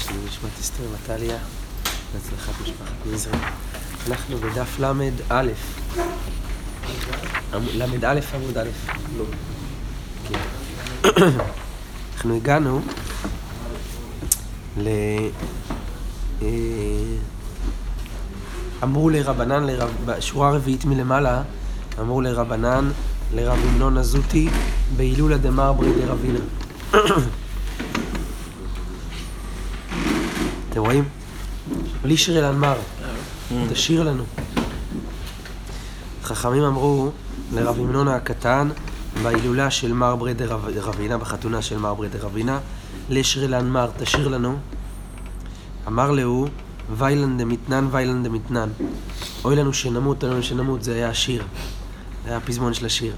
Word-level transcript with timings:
מוקדש 0.00 0.24
לנשמת 0.24 0.60
אסתר 0.60 0.82
מטליה, 0.94 1.36
להצלחת 2.14 2.52
משפחת 2.62 3.06
נזרי. 3.12 3.32
אנחנו 4.08 4.38
בדף 4.38 4.78
ל"א. 4.78 5.42
ל"א 7.74 8.20
עמוד 8.34 8.58
א'. 8.58 8.68
לא. 9.16 9.24
אנחנו 12.14 12.36
הגענו 12.36 12.80
ל... 14.76 14.88
אה, 16.42 16.48
אמרו 18.82 19.10
לרבנן, 19.10 19.64
לרב... 19.64 19.90
בשורה 20.06 20.48
הרביעית 20.48 20.84
מלמעלה, 20.84 21.42
אמרו 22.00 22.20
לרבנן, 22.20 22.90
לרב 23.34 23.58
המנון 23.62 23.98
הזוטי, 23.98 24.48
בהילולה 24.96 25.38
דמר 25.38 25.72
ברי 25.72 25.92
דרבינה. 25.92 26.40
אתם 30.80 30.86
רואים? 30.86 31.04
לישר 32.04 32.38
אל 32.38 32.44
הנמר, 32.44 32.76
תשאיר 33.70 34.02
לנו. 34.02 34.24
חכמים 36.22 36.62
אמרו 36.62 37.10
לרב 37.54 37.80
המנון 37.80 38.08
הקטן, 38.08 38.68
בהילולה 39.22 39.70
של 39.70 39.92
מר 39.92 40.16
ברי 40.16 40.34
דרבינה, 40.34 41.18
בחתונה 41.18 41.62
של 41.62 41.78
מר 41.78 41.94
ברי 41.94 42.08
דרבינה, 42.08 42.58
לישר 43.08 43.44
אל 43.44 43.54
הנמר, 43.54 43.90
תשאיר 43.96 44.28
לנו. 44.28 44.56
אמר 45.86 46.10
להו, 46.10 46.48
ויילן 46.96 47.38
דמתנן, 47.38 47.88
ויילן 47.90 48.22
דמתנן. 48.22 48.68
אוי 49.44 49.56
לנו 49.56 49.72
שנמות, 49.72 50.24
אוי 50.24 50.32
לנו 50.32 50.42
שנמות, 50.42 50.82
זה 50.82 50.94
היה 50.94 51.08
השיר. 51.08 51.42
זה 52.24 52.28
היה 52.28 52.36
הפזמון 52.36 52.74
של 52.74 52.86
השיר. 52.86 53.12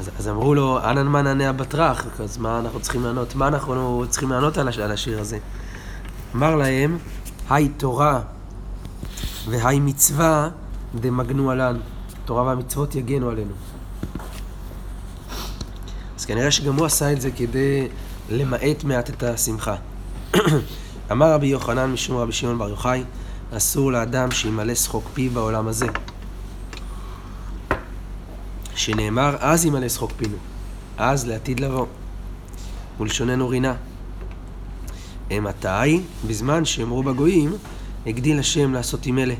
אז, 0.00 0.10
אז 0.18 0.28
אמרו 0.28 0.54
לו, 0.54 0.78
אנן 0.84 1.06
מה 1.06 1.22
נענה 1.22 1.48
הבטרח? 1.48 2.06
אז 2.20 2.38
מה 2.38 2.58
אנחנו 2.58 2.80
צריכים 2.80 3.04
לענות? 3.04 3.34
מה 3.34 3.48
אנחנו 3.48 4.04
צריכים 4.08 4.30
לענות 4.30 4.58
על, 4.58 4.68
על 4.82 4.92
השיר 4.92 5.20
הזה? 5.20 5.38
אמר 6.34 6.56
להם, 6.56 6.98
היי 7.50 7.68
תורה 7.68 8.20
והי 9.48 9.80
מצווה 9.80 10.48
דמגנו 10.94 11.50
עלן. 11.50 11.76
תורה 12.24 12.42
והמצוות 12.42 12.94
יגנו 12.94 13.30
עלינו. 13.30 13.52
אז 16.16 16.24
כנראה 16.24 16.50
שגם 16.50 16.76
הוא 16.76 16.86
עשה 16.86 17.12
את 17.12 17.20
זה 17.20 17.30
כדי 17.30 17.88
למעט 18.30 18.84
מעט 18.84 19.10
את 19.10 19.22
השמחה. 19.22 19.76
אמר 21.12 21.32
רבי 21.32 21.46
יוחנן 21.46 21.92
משום 21.92 22.16
רבי 22.16 22.32
שמעון 22.32 22.58
בר 22.58 22.68
יוחאי, 22.68 23.04
אסור 23.56 23.92
לאדם 23.92 24.30
שימלא 24.30 24.74
שחוק 24.74 25.04
פיו 25.14 25.30
בעולם 25.30 25.68
הזה. 25.68 25.86
שנאמר, 28.74 29.36
אז 29.40 29.64
ימלא 29.64 29.88
שחוק 29.88 30.12
פינו, 30.16 30.36
אז 30.98 31.26
לעתיד 31.26 31.60
לבוא. 31.60 31.86
ולשוננו 33.00 33.48
רינה. 33.48 33.74
מתי? 35.30 36.00
בזמן 36.26 36.64
שאמרו 36.64 37.02
בגויים, 37.02 37.52
הגדיל 38.06 38.38
השם 38.38 38.74
לעשות 38.74 39.06
עם 39.06 39.18
אלה. 39.18 39.34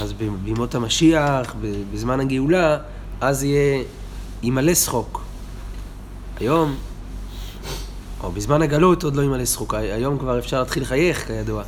אז 0.00 0.12
בימות 0.44 0.74
המשיח, 0.74 1.54
בזמן 1.92 2.20
הגאולה, 2.20 2.78
אז 3.20 3.44
יהיה, 3.44 3.84
ימלא 4.42 4.74
שחוק. 4.74 5.22
היום, 6.36 6.74
או 8.22 8.32
בזמן 8.32 8.62
הגלות 8.62 9.02
עוד 9.02 9.16
לא 9.16 9.22
ימלא 9.22 9.44
שחוק, 9.44 9.74
היום 9.74 10.18
כבר 10.18 10.38
אפשר 10.38 10.58
להתחיל 10.58 10.82
לחייך, 10.82 11.26
כידוע. 11.26 11.62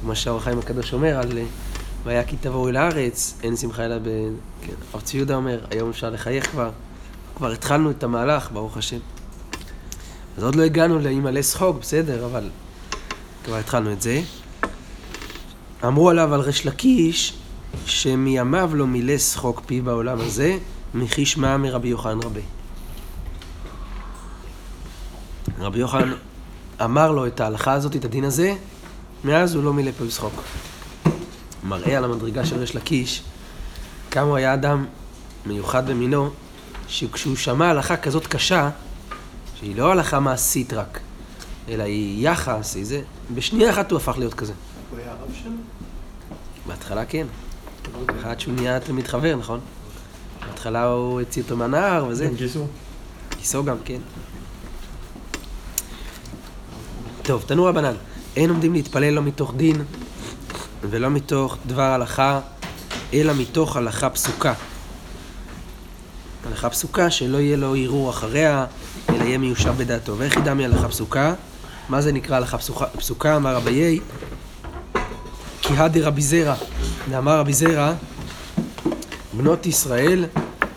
כמו 0.00 0.16
שהאור 0.16 0.38
החיים 0.38 0.58
הקדוש 0.58 0.92
אומר 0.92 1.18
על 1.18 1.38
והיה 2.04 2.24
כי 2.24 2.36
תבואו 2.40 2.68
אל 2.68 2.76
הארץ, 2.76 3.38
אין 3.42 3.56
שמחה 3.56 3.84
אלא 3.84 3.98
ב... 3.98 4.08
כן, 4.62 4.72
הרב 4.92 5.02
צבי 5.02 5.18
יהודה 5.18 5.34
אומר, 5.34 5.64
היום 5.70 5.90
אפשר 5.90 6.10
לחייך 6.10 6.50
כבר. 6.50 6.70
כבר 7.36 7.52
התחלנו 7.52 7.90
את 7.90 8.02
המהלך, 8.02 8.48
ברוך 8.52 8.76
השם. 8.76 8.98
אז 10.38 10.44
עוד 10.44 10.54
לא 10.54 10.62
הגענו 10.62 10.98
לימלא 10.98 11.42
שחוק, 11.42 11.78
בסדר, 11.80 12.26
אבל 12.26 12.50
כבר 13.44 13.56
התחלנו 13.56 13.92
את 13.92 14.02
זה. 14.02 14.22
אמרו 15.84 16.10
עליו 16.10 16.34
על 16.34 16.40
ריש 16.40 16.66
לקיש, 16.66 17.32
שמימיו 17.86 18.70
לא 18.74 18.86
מילא 18.86 19.18
שחוק 19.18 19.62
פיו 19.66 19.84
בעולם 19.84 20.20
הזה, 20.20 20.58
מכי 20.94 21.26
שמע 21.26 21.56
מרבי 21.56 21.88
יוחנן 21.88 22.22
רבי. 22.22 22.40
רבי 25.58 25.78
יוחנן 25.78 26.12
אמר 26.84 27.12
לו 27.12 27.26
את 27.26 27.40
ההלכה 27.40 27.72
הזאת, 27.72 27.96
את 27.96 28.04
הדין 28.04 28.24
הזה, 28.24 28.54
מאז 29.24 29.54
הוא 29.54 29.64
לא 29.64 29.72
מילא 29.72 29.90
פיו 29.98 30.10
שחוק. 30.10 30.42
מראה 31.64 31.98
על 31.98 32.04
המדרגה 32.04 32.46
של 32.46 32.58
ריש 32.58 32.76
לקיש, 32.76 33.22
כמה 34.10 34.24
הוא 34.24 34.36
היה 34.36 34.54
אדם 34.54 34.86
מיוחד 35.46 35.90
במינו, 35.90 36.30
שכשהוא 36.88 37.36
שמע 37.36 37.68
הלכה 37.68 37.96
כזאת 37.96 38.26
קשה, 38.26 38.70
שהיא 39.58 39.76
לא 39.76 39.92
הלכה 39.92 40.20
מעשית 40.20 40.72
רק, 40.72 41.00
אלא 41.68 41.82
היא 41.82 42.28
יחס, 42.28 42.74
היא 42.74 42.84
זה, 42.84 43.02
בשנייה 43.34 43.70
אחת 43.70 43.90
הוא 43.90 43.96
הפך 43.96 44.18
להיות 44.18 44.34
כזה. 44.34 44.52
הוא 44.90 44.98
היה 44.98 45.10
הרב 45.10 45.34
שלו? 45.42 45.52
בהתחלה 46.66 47.04
כן. 47.04 47.26
עד 48.24 48.40
שהוא 48.40 48.54
נהיה 48.54 48.80
תלמיד 48.80 49.06
חבר, 49.06 49.36
נכון? 49.36 49.60
בהתחלה 50.46 50.84
הוא 50.84 51.20
הוציא 51.20 51.42
אותו 51.42 51.56
מהנהר 51.56 52.06
וזה. 52.08 52.26
גם 52.26 52.34
גיסו? 52.34 52.66
כיסו 53.30 53.64
גם, 53.64 53.76
כן. 53.84 53.98
טוב, 57.22 57.44
תנו 57.46 57.64
רבנן, 57.64 57.94
אין 58.36 58.50
עומדים 58.50 58.72
להתפלל 58.72 59.14
לא 59.14 59.22
מתוך 59.22 59.54
דין 59.56 59.84
ולא 60.80 61.10
מתוך 61.10 61.56
דבר 61.66 61.82
הלכה, 61.82 62.40
אלא 63.14 63.32
מתוך 63.34 63.76
הלכה 63.76 64.10
פסוקה. 64.10 64.54
הלכה 66.46 66.70
פסוקה 66.70 67.10
שלא 67.10 67.38
יהיה 67.38 67.56
לו 67.56 67.74
ערעור 67.74 68.10
אחריה, 68.10 68.66
אלא 69.08 69.24
יהיה 69.24 69.38
מיושב 69.38 69.74
בדעתו. 69.76 70.18
ואיך 70.18 70.36
ידע 70.36 70.54
מהלכה 70.54 70.88
פסוקה? 70.88 71.34
מה 71.88 72.02
זה 72.02 72.12
נקרא 72.12 72.36
הלכה 72.36 72.58
פסוקה? 72.96 73.36
אמר 73.36 73.56
רביי, 73.56 74.00
כי 75.62 75.74
הדי 75.76 76.02
רבי 76.02 76.22
זרע, 76.22 76.54
ואמר 77.10 77.38
רבי 77.38 77.52
זרע, 77.52 77.92
בנות 79.32 79.66
ישראל 79.66 80.24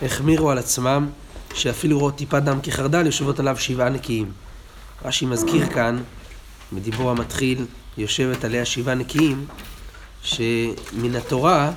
החמירו 0.01 0.51
על 0.51 0.57
עצמם, 0.57 1.09
שאפילו 1.53 1.99
רואות 1.99 2.15
טיפת 2.15 2.43
דם 2.43 2.59
כחרדל, 2.63 3.05
יושבות 3.05 3.39
עליו 3.39 3.57
שבעה 3.59 3.89
נקיים. 3.89 4.31
רש"י 5.05 5.25
מזכיר 5.25 5.67
כאן, 5.67 5.97
בדיבור 6.73 7.11
המתחיל, 7.11 7.65
יושבת 7.97 8.43
עליה 8.43 8.65
שבעה 8.65 8.95
נקיים, 8.95 9.45
שמן 10.23 11.15
התורה, 11.17 11.71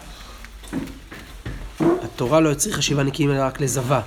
התורה 2.14 2.40
לא 2.40 2.50
הצריכה 2.50 2.82
שבעה 2.82 3.04
נקיים 3.04 3.30
אלא 3.30 3.42
רק 3.42 3.60
לזבה. 3.60 4.00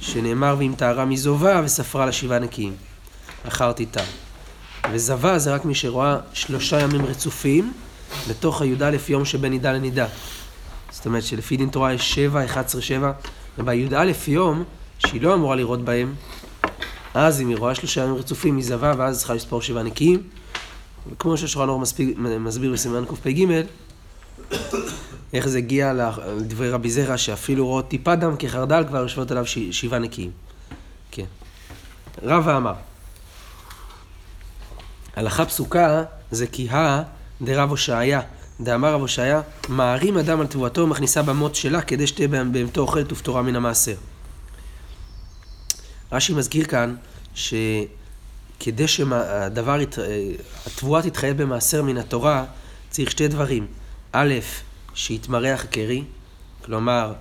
שנאמר 0.00 0.56
ואם 0.58 0.74
טהרה 0.76 1.04
מזובה 1.04 1.62
וספרה 1.64 2.06
לה 2.06 2.12
שבעה 2.12 2.38
נקיים. 2.38 2.74
אחר 3.48 3.72
תיטר. 3.72 4.04
וזבה 4.92 5.38
זה 5.38 5.54
רק 5.54 5.64
מי 5.64 5.74
שרואה 5.74 6.16
שלושה 6.32 6.80
ימים 6.80 7.06
רצופים 7.06 7.72
בתוך 8.28 8.62
הי"א 8.62 8.96
יום 9.08 9.24
שבין 9.24 9.52
נידה 9.52 9.72
לנידה. 9.72 10.06
זאת 10.90 11.06
אומרת 11.06 11.22
שלפי 11.22 11.56
דין 11.56 11.68
תורה 11.68 11.92
יש 11.92 12.14
שבע, 12.14 12.44
אחד 12.44 12.64
עשרה 12.64 12.82
שבע, 12.82 13.12
ובי"א 13.58 14.12
יום, 14.28 14.64
שהיא 14.98 15.22
לא 15.22 15.34
אמורה 15.34 15.56
לראות 15.56 15.84
בהם, 15.84 16.14
אז 17.14 17.40
אם 17.40 17.48
היא 17.48 17.56
רואה 17.56 17.74
שלושה 17.74 18.00
ימים 18.00 18.14
רצופים, 18.14 18.56
היא 18.56 18.64
זבה, 18.64 18.92
ואז 18.96 19.18
צריכה 19.18 19.34
לספור 19.34 19.62
שבעה 19.62 19.82
נקיים. 19.82 20.22
וכמו 21.12 21.36
ששולחן 21.36 21.68
אור 21.68 21.80
מסביר 22.38 22.72
בסימן 22.72 23.04
קפ"ג, 23.04 23.64
איך 25.32 25.48
זה 25.48 25.58
הגיע 25.58 25.92
לדברי 25.92 26.70
רבי 26.70 26.90
זרע, 26.90 27.16
שאפילו 27.16 27.66
רואות 27.66 27.88
טיפה 27.88 28.16
דם 28.16 28.36
כחרדל, 28.38 28.84
כבר 28.88 28.98
יושבות 28.98 29.30
עליו 29.30 29.44
שבעה 29.70 29.98
נקיים. 29.98 30.30
כן. 31.10 31.24
רבא 32.22 32.56
אמר, 32.56 32.74
הלכה 35.16 35.44
פסוקה 35.44 36.04
זה 36.30 36.46
כי 36.46 36.68
הא 36.70 37.02
דרב 37.42 37.70
הושעיה, 37.70 38.20
דאמר 38.60 38.94
רב 38.94 39.00
הושעיה, 39.00 39.40
מערים 39.68 40.18
אדם 40.18 40.40
על 40.40 40.46
תבואתו 40.46 40.80
ומכניסה 40.80 41.22
במות 41.22 41.54
שלה 41.54 41.82
כדי 41.82 42.06
שתהיה 42.06 42.28
בהמתו 42.28 42.80
אוכלת 42.80 43.12
ופטורה 43.12 43.42
מן 43.42 43.56
המעשר. 43.56 43.94
רש"י 46.12 46.34
מזכיר 46.34 46.64
כאן 46.64 46.94
שכדי 47.34 48.88
שהדבר, 48.88 49.78
התבואה 50.66 51.02
תתחייב 51.02 51.42
במעשר 51.42 51.82
מן 51.82 51.96
התורה, 51.96 52.44
צריך 52.90 53.10
שתי 53.10 53.28
דברים. 53.28 53.66
א', 54.12 54.34
שיתמרח 54.94 55.64
הקרי, 55.64 56.04
כלומר, 56.64 57.12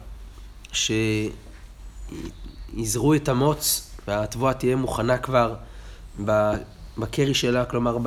שיזרו 2.74 3.14
את 3.14 3.30
המוץ 3.30 3.92
והתבואה 4.08 4.54
תהיה 4.54 4.76
מוכנה 4.76 5.18
כבר 5.18 5.56
בקרי 6.98 7.34
שלה, 7.34 7.66
כלומר 7.66 7.98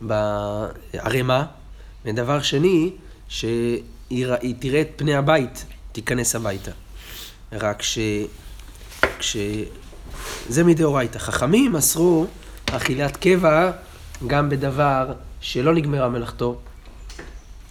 בערימה. 0.00 1.46
ודבר 2.04 2.42
שני, 2.42 2.92
שהיא 3.28 4.54
תראה 4.58 4.80
את 4.80 4.88
פני 4.96 5.14
הבית, 5.14 5.64
תיכנס 5.92 6.34
הביתה. 6.34 6.70
רק 7.52 7.82
ש... 7.82 7.98
כש... 9.18 9.36
זה 10.48 10.64
מדאורייתא. 10.64 11.18
חכמים 11.18 11.76
אסרו 11.76 12.26
אכילת 12.66 13.16
קבע 13.16 13.70
גם 14.26 14.48
בדבר 14.48 15.12
שלא 15.40 15.74
נגמרה 15.74 16.08
מלאכתו, 16.08 16.60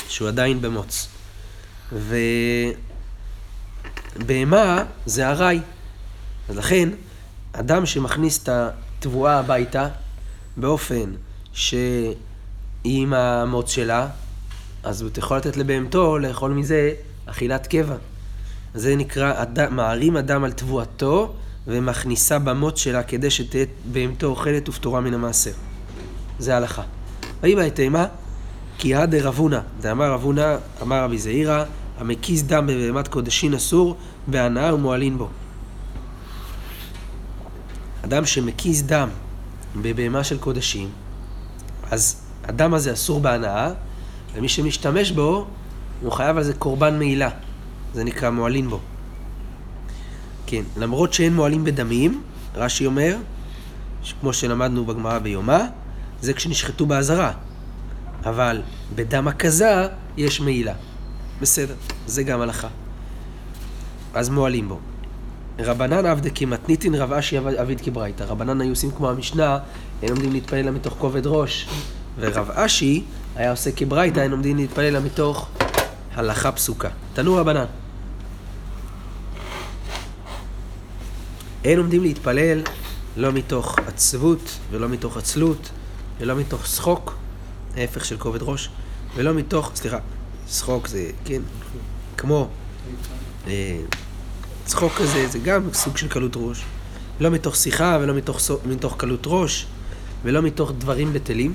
שהוא 0.10 0.28
עדיין 0.28 0.62
במוץ. 0.62 1.08
ובהמה 4.16 4.84
זה 5.06 5.30
ארעי. 5.30 5.60
אז 6.50 6.58
לכן, 6.58 6.90
אדם 7.54 7.86
שמכניס 7.86 8.44
את 8.44 8.50
התבואה 8.50 9.40
הביתה 9.40 9.88
באופן 10.58 11.12
שהיא 11.54 12.16
עם 12.84 13.14
המוץ 13.14 13.72
שלה, 13.72 14.08
אז 14.84 15.02
הוא 15.02 15.10
יכול 15.18 15.38
לתת 15.38 15.58
לבהמתו 15.58 16.18
לאכול 16.18 16.52
מזה 16.52 16.92
אכילת 17.26 17.68
קבע. 17.68 17.96
זה 18.74 18.96
נקרא, 18.96 19.42
אדם, 19.42 19.76
מערים 19.76 20.18
אדם 20.18 20.44
על 20.44 20.52
תבואתו 20.52 21.34
ומכניסה 21.68 22.40
במוץ 22.40 22.80
שלה 22.80 23.04
כדי 23.04 23.30
שתהיה 23.30 23.66
בהמתו 23.92 24.28
אוכלת 24.28 24.70
ופטורה 24.70 25.02
מן 25.02 25.14
המעשר. 25.14 25.52
זה 26.40 26.58
הלכה. 26.58 26.84
ויהי 27.42 27.56
בהתאמה 27.56 28.06
כי 28.80 28.96
עד 28.96 29.16
דרבונה, 29.16 29.62
דאמר 29.82 30.12
רבונה, 30.14 30.58
אמר 30.82 31.04
רבי 31.04 31.18
זעירא, 31.18 31.64
המקיז 31.98 32.44
דם 32.44 32.68
בבהמת 32.68 33.08
קודשין 33.08 33.54
אסור, 33.54 33.98
בהנאה 34.28 34.76
ומועלין 34.76 35.18
בו. 35.18 35.30
אדם 38.06 38.26
שמקיז 38.26 38.84
דם 38.84 39.10
בבהמה 39.76 40.24
של 40.24 40.38
קודשים, 40.38 40.90
אז 41.92 42.22
הדם 42.44 42.74
הזה 42.74 42.94
אסור 42.94 43.20
בהנאה, 43.20 43.72
ומי 44.36 44.50
שמשתמש 44.50 45.12
בו, 45.12 45.48
הוא 46.02 46.12
חייב 46.12 46.38
על 46.38 46.44
זה 46.44 46.54
קורבן 46.54 47.00
מעילה. 47.00 47.30
זה 47.94 48.04
נקרא 48.04 48.30
מועלין 48.30 48.70
בו. 48.70 48.80
כן, 50.48 50.64
למרות 50.78 51.14
שאין 51.14 51.36
מועלים 51.36 51.64
בדמים, 51.64 52.22
רש"י 52.56 52.86
אומר, 52.86 53.16
כמו 54.22 54.34
שלמדנו 54.34 54.86
בגמרא 54.86 55.20
ביומא, 55.20 55.60
זה 56.22 56.34
כשנשחטו 56.34 56.86
באזהרה. 56.86 57.32
אבל 58.26 58.62
בדם 58.96 59.28
הכזה 59.28 59.88
יש 60.18 60.42
מעילה. 60.42 60.74
בסדר, 61.42 61.76
זה 62.08 62.24
גם 62.24 62.42
הלכה. 62.42 62.68
אז 64.14 64.30
מועלים 64.30 64.70
בו. 64.70 64.80
רבנן 65.60 66.06
עבדי 66.06 66.30
כמתניתין 66.36 66.96
רב 66.96 67.14
אשי 67.14 67.38
עביד 67.38 67.82
כברייתא. 67.82 68.24
רבנן 68.24 68.62
היו 68.62 68.70
עושים 68.70 68.92
כמו 68.92 69.10
המשנה, 69.10 69.60
הם 70.02 70.10
עומדים 70.10 70.34
להתפלל 70.34 70.66
לה 70.66 70.72
מתוך 70.72 70.96
כובד 70.98 71.28
ראש. 71.28 71.68
ורב 72.20 72.52
אשי 72.52 73.04
היה 73.36 73.52
עושה 73.52 73.72
כברייתא, 73.72 74.20
הם 74.20 74.32
עומדים 74.32 74.58
להתפלל 74.58 74.94
לה 74.94 75.00
מתוך 75.00 75.50
הלכה 76.16 76.52
פסוקה. 76.52 76.90
תנו 77.14 77.36
רבנן. 77.36 77.66
אין 81.64 81.80
עומדים 81.80 82.04
להתפלל 82.04 82.62
לא 83.18 83.32
מתוך 83.32 83.80
עצבות 83.88 84.58
ולא 84.72 84.90
מתוך 84.90 85.18
עצלות 85.18 85.70
ולא 86.20 86.36
מתוך 86.36 86.68
שחוק, 86.68 87.16
ההפך 87.80 88.06
של 88.06 88.18
כובד 88.18 88.42
ראש, 88.42 88.70
ולא 89.16 89.34
מתוך, 89.34 89.72
סליחה, 89.76 89.98
שחוק 90.52 90.88
זה, 90.88 91.10
כן, 91.26 91.42
כמו 92.18 92.48
אה, 93.48 93.80
צחוק 94.66 94.94
כזה, 94.94 95.28
זה 95.28 95.40
גם 95.40 95.74
סוג 95.74 95.98
של 95.98 96.08
קלות 96.08 96.34
ראש. 96.36 96.64
לא 97.20 97.30
מתוך 97.30 97.56
שיחה 97.56 97.98
ולא 98.02 98.14
מתוך, 98.14 98.40
מתוך 98.66 98.96
קלות 98.98 99.24
ראש 99.26 99.66
ולא 100.24 100.42
מתוך 100.42 100.72
דברים 100.78 101.14
בטלים, 101.14 101.54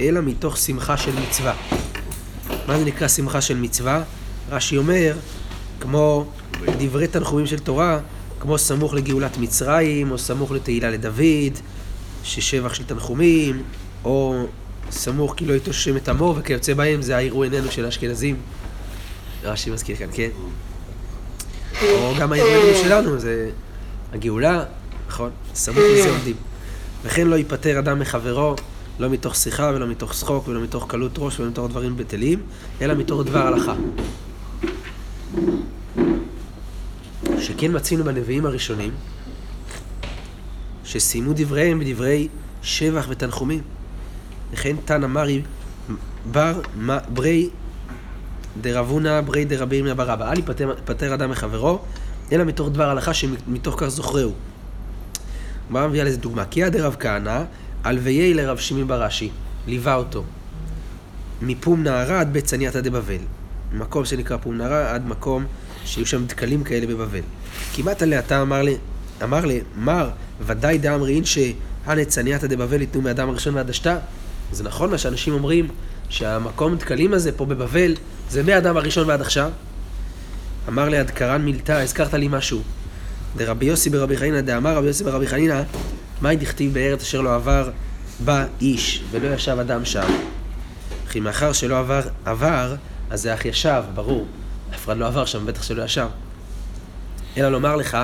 אלא 0.00 0.20
מתוך 0.20 0.56
שמחה 0.56 0.96
של 0.96 1.12
מצווה. 1.28 1.54
מה 2.66 2.78
זה 2.78 2.84
נקרא 2.84 3.08
שמחה 3.08 3.40
של 3.40 3.56
מצווה? 3.56 4.02
רש"י 4.50 4.76
אומר, 4.76 5.16
כמו 5.80 6.26
דברי 6.78 7.08
תנחומים 7.08 7.46
של 7.46 7.58
תורה, 7.58 8.00
כמו 8.40 8.58
סמוך 8.58 8.94
לגאולת 8.94 9.38
מצרים, 9.38 10.10
או 10.10 10.18
סמוך 10.18 10.50
לתהילה 10.52 10.90
לדוד, 10.90 11.58
ששבח 12.22 12.74
של 12.74 12.84
תנחומים, 12.84 13.62
או 14.04 14.46
סמוך 14.94 15.34
כי 15.36 15.46
לא 15.46 15.52
יתושם 15.52 15.96
את 15.96 16.08
עמו, 16.08 16.34
וכיוצא 16.38 16.74
בהם 16.74 17.02
זה 17.02 17.16
העירו 17.16 17.42
עינינו 17.42 17.70
של 17.70 17.84
האשכנזים. 17.84 18.36
רש"י 19.42 19.70
מזכיר 19.70 19.96
כאן, 19.96 20.06
כן? 20.12 20.28
או 21.82 22.14
גם 22.20 22.32
העירו 22.32 22.48
עינינו 22.48 22.78
שלנו, 22.78 23.18
זה 23.18 23.50
הגאולה, 24.12 24.64
נכון? 25.08 25.30
סמוך 25.54 25.78
לזה 25.78 26.10
עומדים. 26.10 26.36
וכן 27.04 27.26
לא 27.26 27.36
ייפטר 27.36 27.78
אדם 27.78 27.98
מחברו, 27.98 28.54
לא 28.98 29.10
מתוך 29.10 29.34
שיחה 29.36 29.72
ולא 29.74 29.86
מתוך 29.86 30.14
שחוק 30.14 30.48
ולא 30.48 30.60
מתוך 30.60 30.86
קלות 30.88 31.12
ראש 31.18 31.40
ולא 31.40 31.48
מתוך 31.48 31.68
דברים 31.68 31.96
בטלים, 31.96 32.42
אלא 32.82 32.94
מתוך 32.94 33.24
דבר 33.24 33.46
הלכה. 33.46 33.74
שכן 37.40 37.76
מצינו 37.76 38.04
בנביאים 38.04 38.46
הראשונים, 38.46 38.90
שסיימו 40.84 41.32
דבריהם 41.36 41.80
בדברי 41.80 42.28
שבח 42.62 43.06
ותנחומים. 43.08 43.73
וכן 44.54 44.76
תנא 44.84 45.06
מרי 45.06 45.42
בר 46.32 46.60
ברי 47.08 47.48
דרבונה 48.60 49.22
ברי 49.22 49.44
דרבי 49.44 49.76
ירמיה 49.76 49.94
בר 49.94 50.12
אבא. 50.12 50.32
אל 50.32 50.38
יפטר 50.38 51.14
אדם 51.14 51.30
מחברו, 51.30 51.78
אלא 52.32 52.44
מתוך 52.44 52.68
דבר 52.68 52.90
הלכה 52.90 53.14
שמתוך 53.14 53.74
כך 53.78 53.88
זוכרהו. 53.88 54.32
מה 55.70 55.88
מביאה 55.88 56.04
לזה 56.04 56.16
דוגמה? 56.16 56.44
כי 56.44 56.62
עד 56.62 56.76
רב 56.76 56.96
כהנא, 57.00 57.42
הלוויי 57.84 58.34
לרב 58.34 58.58
שמעי 58.58 58.84
בראשי, 58.84 59.30
ליווה 59.66 59.94
אותו. 59.94 60.24
מפום 61.42 61.82
נערה 61.82 62.20
עד 62.20 62.32
בית 62.32 62.44
צנייתא 62.44 62.80
דבבל. 62.80 63.22
מקום 63.72 64.04
שנקרא 64.04 64.36
פום 64.36 64.58
נערה 64.58 64.94
עד 64.94 65.06
מקום 65.06 65.44
שהיו 65.84 66.06
שם 66.06 66.26
דקלים 66.26 66.64
כאלה 66.64 66.86
בבבל. 66.86 67.20
כמעט 67.74 68.02
עליה 68.02 68.18
אתה 68.18 68.42
אמר 68.42 68.62
לי, 68.62 68.76
אמר 69.22 69.44
לי, 69.44 69.60
מר, 69.76 70.10
ודאי 70.40 70.78
דאמרין 70.78 71.24
שהנצנייתא 71.24 72.46
דבבל 72.46 72.80
ייתנו 72.80 73.02
מאדם 73.02 73.28
הראשון 73.28 73.54
ועד 73.54 73.70
השתה? 73.70 73.98
זה 74.52 74.64
נכון 74.64 74.90
מה 74.90 74.98
שאנשים 74.98 75.32
אומרים, 75.32 75.68
שהמקום 76.08 76.76
דקלים 76.76 77.14
הזה 77.14 77.32
פה 77.32 77.44
בבבל, 77.46 77.94
זה 78.30 78.42
מהאדם 78.42 78.76
הראשון 78.76 79.08
ועד 79.08 79.20
עכשיו? 79.20 79.50
אמר 80.68 80.88
לי, 80.88 80.98
הדקרן 80.98 81.42
מילתא, 81.42 81.72
הזכרת 81.72 82.14
לי 82.14 82.28
משהו. 82.28 82.62
דרבי 83.36 83.66
יוסי 83.66 83.90
ברבי 83.90 84.16
חנינא, 84.16 84.40
דאמר 84.40 84.76
רבי 84.76 84.86
יוסי 84.86 85.04
ברבי 85.04 85.26
חנינא, 85.26 85.62
מהי 86.20 86.36
דכתיב 86.36 86.74
בארץ 86.74 87.02
אשר 87.02 87.20
לא 87.20 87.34
עבר 87.34 87.70
בה 88.24 88.46
איש, 88.60 89.04
ולא 89.10 89.34
ישב 89.34 89.58
אדם 89.58 89.84
שם? 89.84 90.06
כי 91.10 91.20
מאחר 91.20 91.52
שלא 91.52 91.78
עבר, 91.78 92.00
עבר, 92.24 92.74
אז 93.10 93.22
זה 93.22 93.34
אך 93.34 93.44
ישב, 93.44 93.82
ברור. 93.94 94.26
אף 94.74 94.84
אחד 94.84 94.96
לא 94.96 95.06
עבר 95.06 95.24
שם, 95.24 95.46
בטח 95.46 95.62
שלא 95.62 95.82
ישב. 95.82 96.06
אלא 97.36 97.48
לומר 97.48 97.76
לך, 97.76 97.98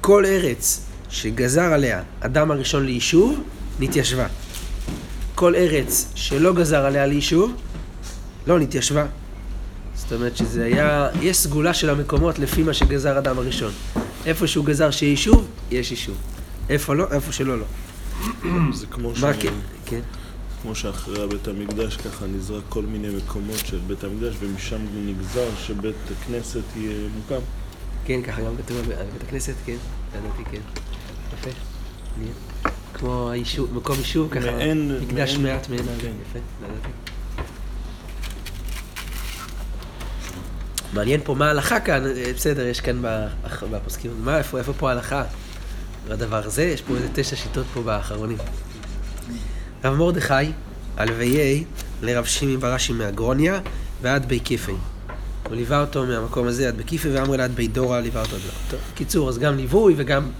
כל 0.00 0.26
ארץ 0.26 0.86
שגזר 1.10 1.72
עליה 1.72 2.02
אדם 2.20 2.50
הראשון 2.50 2.86
ליישוב, 2.86 3.42
נתיישבה. 3.80 4.26
כל 5.42 5.54
ארץ 5.54 6.12
שלא 6.14 6.52
גזר 6.54 6.86
עליה 6.86 7.06
ליישוב, 7.06 7.52
לא 8.46 8.58
נתיישבה. 8.58 9.06
זאת 9.94 10.12
אומרת 10.12 10.36
שזה 10.36 10.64
היה, 10.64 11.08
יש 11.20 11.36
סגולה 11.36 11.74
של 11.74 11.90
המקומות 11.90 12.38
לפי 12.38 12.62
מה 12.62 12.74
שגזר 12.74 13.18
אדם 13.18 13.38
הראשון. 13.38 13.72
איפה 14.26 14.46
שהוא 14.46 14.64
גזר 14.64 14.90
שיהיה 14.90 15.10
יישוב, 15.10 15.46
יש 15.70 15.90
יישוב. 15.90 16.16
איפה 16.68 16.94
לא, 16.94 17.06
איפה 17.12 17.32
שלא, 17.32 17.58
לא. 17.58 17.64
זה 18.78 18.86
כמו 18.86 19.16
ש... 19.16 19.24
כן? 19.40 19.52
כן. 19.86 20.00
כמו 20.62 20.74
שאחרי 20.74 21.26
בית 21.28 21.48
המקדש 21.48 21.96
ככה 21.96 22.26
נזרק 22.26 22.62
כל 22.68 22.82
מיני 22.82 23.08
מקומות 23.16 23.58
של 23.66 23.78
בית 23.86 24.04
המקדש 24.04 24.34
ומשם 24.40 24.80
נגזר 24.94 25.48
שבית 25.66 25.96
הכנסת 26.20 26.62
יהיה 26.76 27.08
מוקם. 27.16 27.44
כן, 28.04 28.22
ככה 28.22 28.42
גם 28.42 28.56
כתוב 28.56 28.76
בבית 28.78 29.22
הכנסת, 29.28 29.54
כן, 29.66 29.76
ידעתי, 30.14 30.50
כן. 30.50 30.60
יפה. 31.38 31.50
כמו 32.94 33.30
היישוב, 33.30 33.74
מקום 33.74 33.98
יישוב, 33.98 34.30
ככה, 34.30 34.50
מעין, 34.50 34.98
מקדש 35.02 35.36
מעין, 35.36 35.42
מעט 35.42 35.68
מעין, 35.68 35.84
כן. 36.00 36.12
יפה. 36.30 36.38
מעניין 40.92 41.20
פה 41.24 41.34
מה 41.34 41.46
ההלכה 41.46 41.80
כאן, 41.80 42.06
אה, 42.06 42.32
בסדר, 42.36 42.66
יש 42.66 42.80
כאן 42.80 43.02
בפוסקים, 43.70 44.10
מה, 44.20 44.38
איפה, 44.38 44.58
איפה 44.58 44.72
פה 44.72 44.88
ההלכה? 44.88 45.24
בדבר 46.08 46.46
הזה, 46.46 46.62
יש 46.62 46.82
פה 46.82 46.94
איזה 46.94 47.08
תשע 47.14 47.36
שיטות 47.36 47.66
פה 47.74 47.82
באחרונים. 47.82 48.38
רב 49.84 49.94
מרדכי, 49.94 50.34
הלוויי 50.96 51.64
לרב 52.02 52.24
שימי 52.24 52.56
בראשי 52.56 52.92
מהגרוניה 52.92 53.60
ועד 54.02 54.26
בי 54.26 54.40
כיפי. 54.44 54.72
הוא 55.48 55.54
ליווה 55.56 55.80
אותו 55.80 56.06
מהמקום 56.06 56.46
הזה 56.46 56.68
עד 56.68 56.78
בקיפה 56.78 57.08
ואמר 57.12 57.36
לה 57.36 57.44
עד 57.44 57.54
בי 57.54 57.68
דורה 57.68 58.00
ליווה 58.00 58.22
אותו 58.22 58.36
עד. 58.36 58.42
טוב, 58.70 58.80
קיצור, 58.94 59.28
אז 59.28 59.38
גם 59.38 59.56
ליווי 59.56 59.94
וגם 59.96 60.30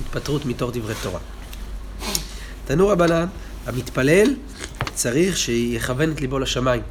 התפטרות 0.00 0.46
מתוך 0.46 0.70
דברי 0.74 0.94
תורה. 1.02 1.20
תנו 2.66 2.88
רבנן, 2.88 3.26
המתפלל 3.66 4.34
צריך 4.94 5.36
שיכוון 5.36 6.12
את 6.12 6.20
ליבו 6.20 6.38
לשמיים. 6.38 6.82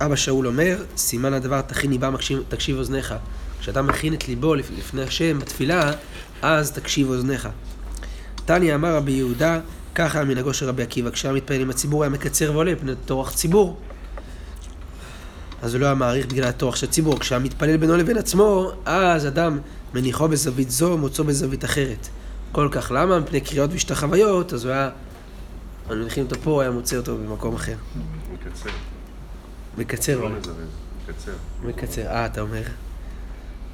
אבא 0.00 0.16
שאול 0.16 0.46
אומר, 0.46 0.76
סימן 0.96 1.32
הדבר 1.32 1.60
תכין 1.60 1.90
ליבה 1.90 2.10
תקשיב 2.48 2.76
אוזניך. 2.76 3.14
כשאתה 3.60 3.82
מכין 3.82 4.14
את 4.14 4.28
ליבו 4.28 4.54
לפ- 4.54 4.70
לפני 4.78 5.02
השם 5.02 5.38
בתפילה, 5.38 5.92
אז 6.42 6.72
תקשיב 6.72 7.08
אוזניך. 7.08 7.48
תניא 8.44 8.74
אמר 8.74 8.96
רבי 8.96 9.12
יהודה, 9.12 9.60
ככה 9.94 10.18
היה 10.18 10.24
מנהגו 10.28 10.54
של 10.54 10.68
רבי 10.68 10.82
עקיבא, 10.82 11.10
כשהיה 11.10 11.34
מתפלל 11.34 11.60
עם 11.60 11.70
הציבור 11.70 12.02
היה 12.02 12.10
מקצר 12.10 12.52
ועולה 12.52 12.72
פני 12.80 12.92
טורח 13.06 13.32
ציבור. 13.32 13.80
אז 15.62 15.74
הוא 15.74 15.80
לא 15.80 15.86
היה 15.86 15.94
מעריך 15.94 16.26
בגלל 16.26 16.48
הטורח 16.48 16.76
של 16.76 16.86
הציבור. 16.86 17.18
כשהיה 17.20 17.38
מתפלל 17.38 17.76
בינו 17.76 17.96
לבין 17.96 18.18
עצמו, 18.18 18.72
אז 18.84 19.26
אדם 19.26 19.58
מניחו 19.94 20.28
בזווית 20.28 20.70
זו, 20.70 20.98
מוצאו 20.98 21.24
בזווית 21.24 21.64
אחרת. 21.64 22.08
כל 22.52 22.68
כך 22.70 22.92
למה? 22.94 23.20
מפני 23.20 23.40
קריאות 23.40 23.70
והשתחוויות, 23.72 24.52
אז 24.52 24.64
הוא 24.64 24.72
היה... 24.72 24.90
מניחים 25.90 26.24
אותו 26.24 26.36
פה, 26.42 26.62
היה 26.62 26.70
מוצא 26.70 26.96
אותו 26.96 27.16
במקום 27.16 27.54
אחר. 27.54 27.74
מקצר. 28.32 28.70
מקצר. 29.78 30.20
לא. 30.20 30.28
מזרז, 30.28 30.56
מקצר. 31.08 31.32
מקצר. 31.64 32.06
אה, 32.06 32.26
אתה 32.26 32.40
אומר. 32.40 32.62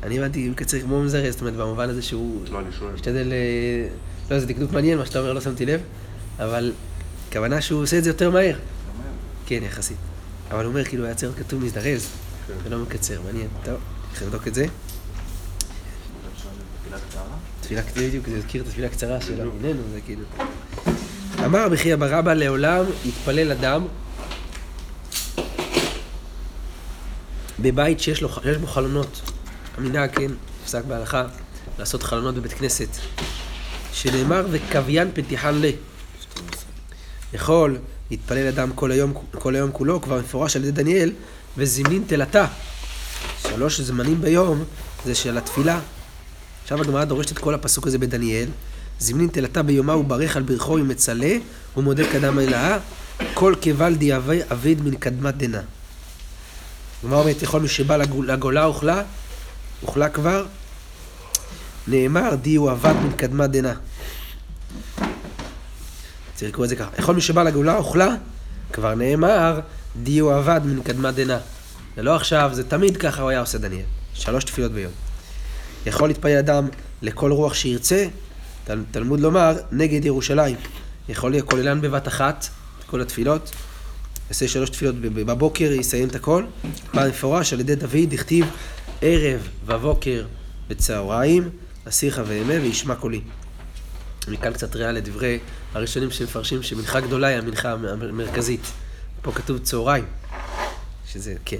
אני 0.02 0.18
הבנתי 0.18 0.48
מקצר 0.48 0.80
כמו 0.80 1.02
מזרז, 1.02 1.32
זאת 1.32 1.40
אומרת, 1.40 1.54
במובן 1.54 1.88
הזה 1.88 2.02
שהוא 2.02 2.44
לא, 2.50 2.60
אני 2.60 2.72
שואל. 2.78 2.92
משתדל... 2.92 3.32
אה, 3.32 3.88
לא, 4.30 4.40
זה 4.40 4.46
דקדוק 4.46 4.72
מעניין 4.72 4.98
מה 4.98 5.06
שאתה 5.06 5.18
אומר, 5.18 5.32
לא 5.32 5.40
שמתי 5.40 5.66
לב, 5.66 5.80
אבל 6.38 6.72
הכוונה 7.28 7.60
שהוא 7.60 7.82
עושה 7.82 7.98
את 7.98 8.04
זה 8.04 8.10
יותר 8.10 8.30
מהר. 8.30 8.56
כן, 9.46 9.58
יחסית. 9.62 9.96
אבל 10.50 10.64
הוא 10.64 10.70
אומר, 10.70 10.84
כאילו, 10.84 11.04
היה 11.04 11.14
צריך 11.14 11.38
כתוב 11.38 11.64
מזדרז, 11.64 12.08
כן. 12.46 12.54
ולא 12.64 12.78
מקצר, 12.78 13.20
מעניין. 13.22 13.48
טוב, 13.64 13.74
צריך 14.10 14.22
לבדוק 14.22 14.48
את 14.48 14.54
זה. 14.54 14.66
תפילה 17.68 17.82
קצרה, 17.82 18.08
בדיוק, 18.08 18.28
זה 18.28 18.36
הזכיר 18.36 18.62
את 18.62 18.66
התפילה 18.66 18.86
הקצרה 18.86 19.20
של. 19.20 19.40
אביננו, 19.40 19.82
זה 19.92 20.00
כאילו... 20.00 20.24
אמר 21.44 21.66
רבי 21.66 21.76
חייא 21.76 21.96
בר 21.96 22.18
אבא 22.18 22.34
לעולם 22.34 22.84
יתפלל 23.04 23.52
אדם 23.52 23.86
בבית 27.58 28.00
שיש 28.00 28.22
לו, 28.22 28.28
שיש 28.28 28.56
בו 28.56 28.66
חלונות. 28.66 29.20
המנהג, 29.76 30.10
כן, 30.10 30.30
נפסק 30.62 30.84
בהלכה, 30.84 31.24
לעשות 31.78 32.02
חלונות 32.02 32.34
בבית 32.34 32.52
כנסת. 32.52 32.88
שנאמר 33.92 34.46
וקוויין 34.50 35.10
פתיחן 35.14 35.54
ל. 35.54 35.64
יכול 37.32 37.78
להתפלל 38.10 38.46
אדם 38.46 38.72
כל 38.74 38.90
היום, 38.90 39.12
כל 39.30 39.54
היום 39.54 39.72
כולו, 39.72 40.00
כבר 40.00 40.18
מפורש 40.18 40.56
על 40.56 40.64
ידי 40.64 40.82
דניאל, 40.82 41.12
וזימנין 41.56 42.04
תלתה. 42.06 42.46
שלוש 43.42 43.80
זמנים 43.80 44.20
ביום 44.20 44.64
זה 45.04 45.14
של 45.14 45.38
התפילה. 45.38 45.80
עכשיו 46.68 46.80
הגמרא 46.82 47.04
דורשת 47.04 47.32
את 47.32 47.38
כל 47.38 47.54
הפסוק 47.54 47.86
הזה 47.86 47.98
בדניאל. 47.98 48.48
זימנין 48.98 49.28
תלתה 49.28 49.62
ביומה 49.62 49.96
וברך 49.96 50.36
על 50.36 50.42
ברכו 50.42 50.72
ומצלה, 50.72 51.30
ומודה 51.76 52.12
קדם 52.12 52.38
אלאה, 52.38 52.78
כל 53.34 53.54
קבל 53.60 53.94
די 53.94 54.16
אבי- 54.16 54.40
אביד 54.52 54.82
מן 54.82 54.94
קדמת 54.94 55.36
דנא. 55.36 55.60
הגמרא 57.04 57.20
אומרת, 57.20 57.42
יכול 57.42 57.60
מי 57.60 57.68
שבא 57.68 57.96
לגול- 57.96 58.30
לגולה 58.30 58.64
אוכלה, 58.64 59.02
אוכלה 59.82 60.08
כבר, 60.08 60.46
נאמר 61.86 62.34
די 62.34 62.54
הוא 62.54 62.70
אבד 62.70 62.94
מן 63.04 63.12
קדמת 63.12 63.50
דנא. 63.50 63.72
צריך 66.34 66.50
לקרוא 66.50 66.64
את 66.64 66.68
זה 66.70 66.76
ככה. 66.76 66.90
יכול 66.98 67.14
מי 67.14 67.20
שבא 67.20 67.42
לגאולה 67.42 67.76
אוכלה, 67.76 68.14
כבר 68.72 68.94
נאמר, 68.94 69.60
די 70.02 70.18
הוא 70.18 70.38
אבד 70.38 70.60
מן 70.64 70.82
קדמת 70.82 71.14
דנא. 71.14 71.38
זה 71.96 72.02
לא 72.02 72.16
עכשיו, 72.16 72.50
זה 72.52 72.64
תמיד 72.64 72.96
ככה 72.96 73.22
הוא 73.22 73.30
היה 73.30 73.40
עושה 73.40 73.58
דניאל. 73.58 73.84
שלוש 74.14 74.44
תפילות 74.44 74.72
ביום. 74.72 74.92
יכול 75.86 76.08
להתפלל 76.08 76.36
אדם 76.38 76.68
לכל 77.02 77.32
רוח 77.32 77.54
שירצה, 77.54 78.06
תל, 78.64 78.82
תלמוד 78.90 79.20
לומר, 79.20 79.56
נגד 79.72 80.04
ירושלים. 80.04 80.56
יכול 81.08 81.34
לכוללן 81.36 81.80
בבת 81.80 82.08
אחת, 82.08 82.46
כל 82.86 83.00
התפילות. 83.00 83.50
יעשה 84.28 84.48
שלוש 84.48 84.70
תפילות 84.70 84.94
בב- 84.94 85.20
בבוקר, 85.30 85.72
יסיים 85.72 86.08
את 86.08 86.14
הכל. 86.14 86.44
בא 86.94 87.08
מפורש 87.08 87.52
על 87.52 87.60
ידי 87.60 87.74
דוד, 87.74 88.12
הכתיב 88.12 88.46
ערב 89.02 89.40
ובוקר 89.66 90.24
בצהריים, 90.68 91.48
אסירך 91.88 92.20
ואמה 92.26 92.54
וישמע 92.62 92.94
קולי. 92.94 93.20
מכאן 94.28 94.52
קצת 94.52 94.76
ראיה 94.76 94.92
לדברי 94.92 95.38
הראשונים 95.74 96.10
שמפרשים 96.10 96.62
שמנחה 96.62 97.00
גדולה 97.00 97.26
היא 97.28 97.38
המנחה 97.38 97.72
המ- 97.72 97.84
המרכזית. 97.84 98.60
פה 99.22 99.32
כתוב 99.32 99.58
צהריים, 99.58 100.04
שזה, 101.12 101.34
כן. 101.44 101.56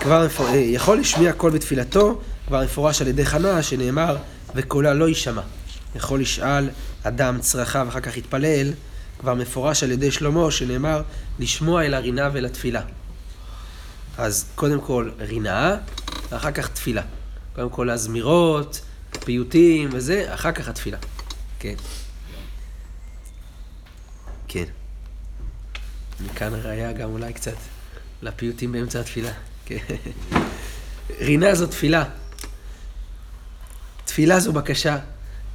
כבר 0.00 0.26
מפור... 0.26 0.46
אה, 0.48 0.54
יכול 0.56 0.98
לשמיע 0.98 1.32
קול 1.32 1.50
בתפילתו, 1.52 2.20
כבר 2.48 2.64
מפורש 2.64 3.02
על 3.02 3.08
ידי 3.08 3.24
חנה, 3.24 3.62
שנאמר, 3.62 4.16
וקולה 4.54 4.94
לא 4.94 5.08
יישמע. 5.08 5.42
יכול 5.94 6.20
לשאל 6.20 6.70
אדם 7.02 7.38
צרכיו, 7.40 7.88
אחר 7.88 8.00
כך 8.00 8.16
יתפלל, 8.16 8.72
כבר 9.18 9.34
מפורש 9.34 9.82
על 9.82 9.90
ידי 9.90 10.10
שלמה, 10.10 10.50
שנאמר, 10.50 11.02
לשמוע 11.38 11.84
אל 11.84 11.94
הרינה 11.94 12.30
ואל 12.32 12.46
התפילה. 12.46 12.82
אז 14.18 14.44
קודם 14.54 14.80
כל 14.80 15.10
רינה, 15.18 15.76
ואחר 16.30 16.50
כך 16.50 16.68
תפילה. 16.68 17.02
קודם 17.54 17.70
כל 17.70 17.90
הזמירות, 17.90 18.80
פיוטים 19.24 19.88
וזה, 19.92 20.34
אחר 20.34 20.52
כך 20.52 20.68
התפילה. 20.68 20.98
כן. 21.58 21.74
כן. 24.48 24.64
מכאן 26.20 26.54
הראיה 26.54 26.92
גם 26.92 27.10
אולי 27.10 27.32
קצת 27.32 27.56
לפיוטים 28.22 28.72
באמצע 28.72 29.00
התפילה. 29.00 29.32
כן. 29.66 29.78
רינה 31.20 31.54
זו 31.54 31.66
תפילה. 31.66 32.04
תפילה 34.08 34.40
זו 34.40 34.52
בקשה. 34.52 34.98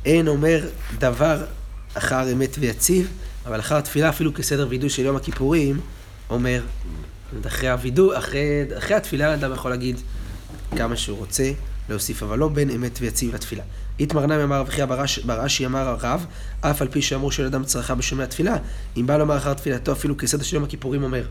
אין 0.06 0.28
אומר 0.28 0.66
דבר 1.00 1.44
אחר 1.94 2.32
אמת 2.34 2.56
ויציב, 2.60 3.12
אבל 3.46 3.60
אחר 3.60 3.78
התפילה, 3.78 4.10
אפילו 4.10 4.34
כסדר 4.34 4.68
וידוי 4.70 4.90
של 4.90 5.02
יום 5.02 5.16
הכיפורים, 5.16 5.80
אומר, 6.30 6.62
אחרי 7.48 7.70
הווידוי, 7.70 8.18
אחרי, 8.18 8.66
אחרי 8.78 8.96
התפילה 8.96 9.34
אדם 9.34 9.54
יכול 9.54 9.72
להגיד 9.72 10.00
כמה 10.78 10.96
שהוא 10.96 11.18
רוצה 11.18 11.52
להוסיף, 11.90 12.24
אבל 12.24 12.40
לא 12.40 12.48
בין 12.48 12.70
אמת 12.70 12.98
ויציב 13.02 13.36
לתפילה. 13.36 13.64
איתמר 14.00 14.26
נמי 14.26 14.44
אמר 14.44 14.60
רב 14.60 14.70
חייא 14.70 14.86
ברש- 14.86 15.20
ברש"י 15.26 15.66
אמר 15.66 15.88
הרב, 15.88 16.26
אף 16.62 16.82
על 16.82 16.88
פי 16.88 17.02
שאמרו 17.02 17.32
של 17.32 17.46
אדם 17.46 17.64
צרכה 17.64 17.96
בשומע 17.96 18.26
תפילה, 18.26 18.56
אם 18.98 19.08
בא 19.08 19.18
לומר 19.18 19.38
אחר 19.38 19.54
תפילתו 19.54 19.92
אפילו 19.92 20.18
כסדר 20.18 20.44
של 20.44 20.56
יום 20.56 20.64
הכיפורים 20.64 21.04
אומר. 21.04 21.26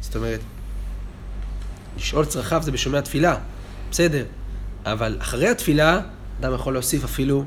זאת 0.00 0.16
אומרת, 0.16 0.40
לשאול 1.96 2.24
צרכיו 2.24 2.62
זה 2.62 2.72
בשומע 2.72 3.00
תפילה, 3.00 3.36
בסדר, 3.90 4.24
אבל 4.84 5.16
אחרי 5.20 5.48
התפילה, 5.48 6.00
אדם 6.40 6.54
יכול 6.54 6.72
להוסיף 6.72 7.04
אפילו 7.04 7.44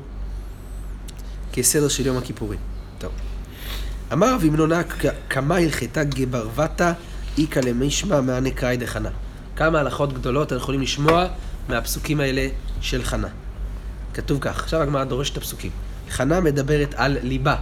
כסדר 1.52 1.88
של 1.88 2.06
יום 2.06 2.16
הכיפורים. 2.16 2.58
טוב. 2.98 3.12
אמר 4.12 4.34
רב 4.34 4.44
ימנונה, 4.44 4.82
"כ- 4.84 5.06
כמה 5.30 5.56
הלכתה 5.56 6.04
גברבתה 6.04 6.92
איכא 7.38 7.58
למישמע 7.58 8.20
מענה 8.20 8.50
קראי 8.50 8.76
דחנה. 8.76 9.08
כמה 9.56 9.80
הלכות 9.80 10.12
גדולות 10.12 10.52
אנחנו 10.52 10.62
יכולים 10.62 10.82
לשמוע 10.82 11.26
מהפסוקים 11.68 12.20
האלה 12.20 12.48
של 12.80 13.04
חנה. 13.04 13.28
כתוב 14.14 14.38
כך, 14.40 14.58
עכשיו 14.62 14.82
הגמרא 14.82 15.04
דורשת 15.04 15.32
את 15.32 15.36
הפסוקים. 15.36 15.70
חנה 16.10 16.40
מדברת 16.40 16.94
על 16.96 17.18
ליבה. 17.22 17.56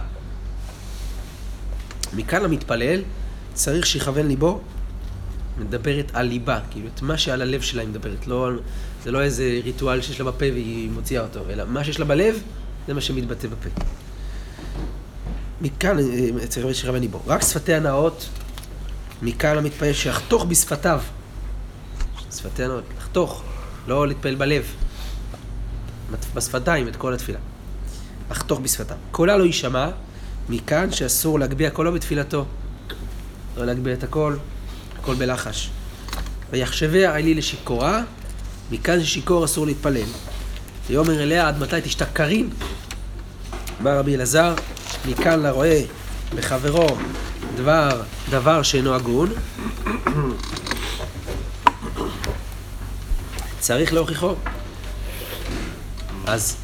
מכאן 2.13 2.45
המתפלל 2.45 3.01
צריך 3.53 3.85
שיכוון 3.85 4.27
ליבו, 4.27 4.61
מדברת 5.57 6.11
על 6.13 6.25
ליבה, 6.25 6.59
כאילו 6.71 6.87
את 6.95 7.01
מה 7.01 7.17
שעל 7.17 7.41
הלב 7.41 7.61
שלה 7.61 7.81
היא 7.81 7.89
מדברת, 7.89 8.27
לא, 8.27 8.49
זה 9.03 9.11
לא 9.11 9.21
איזה 9.21 9.59
ריטואל 9.63 10.01
שיש 10.01 10.19
לה 10.19 10.25
בפה 10.25 10.45
והיא 10.53 10.89
מוציאה 10.89 11.23
אותו, 11.23 11.39
אלא 11.49 11.63
מה 11.67 11.83
שיש 11.83 11.99
לה 11.99 12.05
בלב, 12.05 12.41
זה 12.87 12.93
מה 12.93 13.01
שמתבטא 13.01 13.47
בפה. 13.47 13.69
מכאן 15.61 15.99
אה, 15.99 16.47
צריך 16.47 16.75
שיכוון 16.75 17.01
ליבו. 17.01 17.21
רק 17.27 17.41
שפתיה 17.41 17.79
נאות, 17.79 18.29
מכאן 19.21 19.57
המתפלל 19.57 19.93
שיחתוך 19.93 20.45
בשפתיו. 20.45 21.01
שפתיה 22.35 22.67
נאות, 22.67 22.83
לחתוך, 22.97 23.43
לא 23.87 24.07
להתפלל 24.07 24.35
בלב. 24.35 24.65
בשפתיים 26.33 26.87
את 26.87 26.95
כל 26.95 27.13
התפילה. 27.13 27.39
לחתוך 28.31 28.59
בשפתיו. 28.59 28.97
קולה 29.11 29.37
לא 29.37 29.43
יישמע, 29.43 29.89
מכאן 30.49 30.91
שאסור 30.91 31.39
להגביה 31.39 31.71
קולו 31.71 31.93
בתפילתו. 31.93 32.45
לא 33.57 33.65
להגביה 33.65 33.93
את 33.93 34.03
הקול, 34.03 34.39
הקול 34.99 35.15
בלחש. 35.15 35.69
ויחשביה 36.51 37.15
עלי 37.15 37.33
לשיכורה, 37.33 38.03
מכאן 38.71 39.03
ששיכור 39.03 39.45
אסור 39.45 39.65
להתפלל. 39.65 40.07
ויאמר 40.87 41.23
אליה 41.23 41.47
עד 41.47 41.59
מתי 41.59 41.81
תשתכרין? 41.83 42.49
אמר 43.81 43.97
רבי 43.97 44.15
אלעזר, 44.15 44.55
מכאן 45.05 45.39
לרואה 45.39 45.81
בחברו 46.35 46.87
דבר, 47.55 48.01
דבר 48.29 48.63
שאינו 48.63 48.95
הגון, 48.95 49.29
צריך 53.59 53.93
להוכיחו. 53.93 54.35
אז 56.27 56.57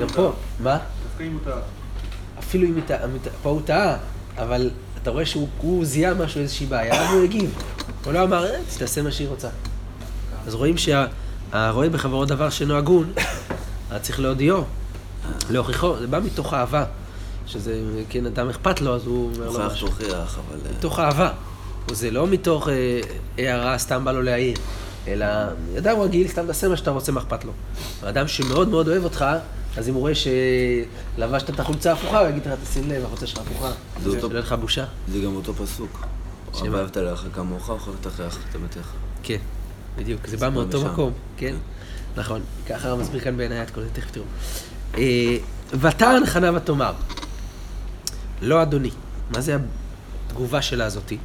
גם 0.00 0.08
פה, 0.08 0.32
מה? 0.60 0.78
אפילו 2.38 2.66
אם 2.66 2.78
אתה, 2.78 2.96
פה 3.42 3.50
הוא 3.50 3.60
טעה, 3.64 3.96
אבל 4.38 4.70
אתה 5.02 5.10
רואה 5.10 5.26
שהוא 5.26 5.48
הוא 5.58 5.84
זיהה 5.84 6.14
משהו, 6.14 6.40
איזושהי 6.40 6.66
בעיה, 6.66 7.10
והוא 7.10 7.24
הגיב. 7.24 7.54
הוא 8.04 8.12
לא 8.12 8.22
אמר, 8.22 8.46
אה, 8.46 8.60
תעשה 8.78 9.02
מה 9.02 9.12
שהיא 9.12 9.28
רוצה. 9.28 9.48
אז 10.50 10.54
רואים 10.54 10.74
שהרואה 10.78 11.88
בחברו 11.88 12.24
דבר 12.24 12.50
שאינו 12.50 12.76
הגון, 12.76 13.12
היה 13.90 13.98
צריך 14.00 14.20
להודיעו, 14.20 14.64
להוכיחו, 15.50 15.96
זה 16.00 16.06
בא 16.06 16.20
מתוך 16.24 16.54
אהבה. 16.54 16.84
שזה, 17.46 17.80
כן, 18.08 18.26
אדם 18.26 18.48
אכפת 18.48 18.80
לו, 18.80 18.94
אז 18.94 19.06
הוא 19.06 19.30
אומר 19.34 19.50
לו 19.50 19.66
משהו. 19.66 19.88
תוכיח, 19.88 20.08
אבל... 20.38 20.58
אה, 20.66 20.72
מתוך 20.78 20.98
אהבה. 20.98 21.32
זה 21.92 22.10
לא 22.10 22.26
מתוך 22.26 22.68
אה, 22.68 23.00
הערה, 23.38 23.78
סתם 23.78 24.04
בא 24.04 24.12
לו 24.12 24.22
להעיר, 24.22 24.56
אלא 25.08 25.26
אדם 25.78 26.00
רגיל, 26.00 26.28
סתם 26.28 26.46
תעשה 26.46 26.68
מה 26.68 26.76
שאתה 26.76 26.90
רוצה, 26.90 27.12
מה 27.12 27.20
אכפת 27.20 27.44
לו. 27.44 27.52
אדם 28.02 28.28
שמאוד 28.28 28.68
מאוד 28.68 28.88
אוהב 28.88 29.04
אותך, 29.04 29.24
אז 29.76 29.88
אם 29.88 29.94
הוא 29.94 30.00
רואה 30.00 30.12
שלבשת 30.14 31.50
את 31.50 31.60
החולצה 31.60 31.90
ההפוכה, 31.90 32.20
הוא 32.20 32.28
יגיד 32.28 32.46
לך, 32.46 32.52
תשים 32.64 32.88
לב, 32.90 33.04
החולצה 33.04 33.26
שלך 33.26 33.38
הפוכה. 33.38 33.70
זה 34.02 34.08
אותו- 34.08 34.20
שלא 34.20 34.28
יהיה 34.30 34.40
לך 34.40 34.52
בושה. 34.52 34.84
זה 35.12 35.18
גם 35.20 35.36
אותו 35.36 35.54
פסוק. 35.54 36.06
שמה? 36.54 36.78
אהבת 36.78 36.96
לך 36.96 37.24
כמוך, 37.34 37.70
אוכלת 37.70 38.06
אחריך 38.06 38.38
את 38.50 38.56
ביתך. 38.56 38.86
כן, 39.22 39.36
בדיוק, 39.96 40.26
זה 40.26 40.36
בא 40.36 40.48
מאותו. 40.48 40.84
מקום, 40.84 41.12
כן? 41.36 41.54
נכון, 42.16 42.40
ככה 42.68 42.90
הוא 42.90 43.00
מסביר 43.00 43.20
כאן 43.20 43.36
בעיניי 43.36 43.62
את 43.62 43.70
כל 43.70 43.80
זה, 43.80 43.88
תכף 43.92 44.10
תראו. 44.10 44.24
אה, 44.98 45.36
ותען 45.80 46.26
חנה 46.26 46.56
ותאמר, 46.56 46.92
לא 48.42 48.62
אדוני, 48.62 48.90
מה 49.30 49.40
זה 49.40 49.56
התגובה 50.26 50.62
שלה 50.62 50.84
הזאתי? 50.84 51.18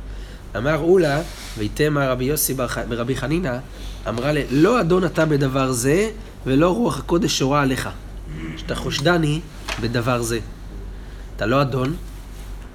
אמר 0.58 0.78
אולה, 0.78 1.22
ויתמה 1.58 2.08
רבי 2.08 2.26
יוסי 2.26 2.54
ברבי 2.90 3.16
חנינא, 3.16 3.58
אמרה 4.08 4.34
ל... 4.34 4.38
לא 4.52 4.82
אדון 4.82 5.06
אתה 5.06 5.26
בדבר 5.26 5.72
זה, 5.72 6.12
ולא 6.46 6.76
רוח 6.76 7.00
הקודש 7.00 7.38
שורה 7.38 7.62
עליך. 7.62 7.90
שאתה 8.58 8.76
חושדני 8.76 9.42
בדבר 9.82 10.22
זה. 10.22 10.40
אתה 11.36 11.46
לא 11.46 11.62
אדון, 11.62 11.96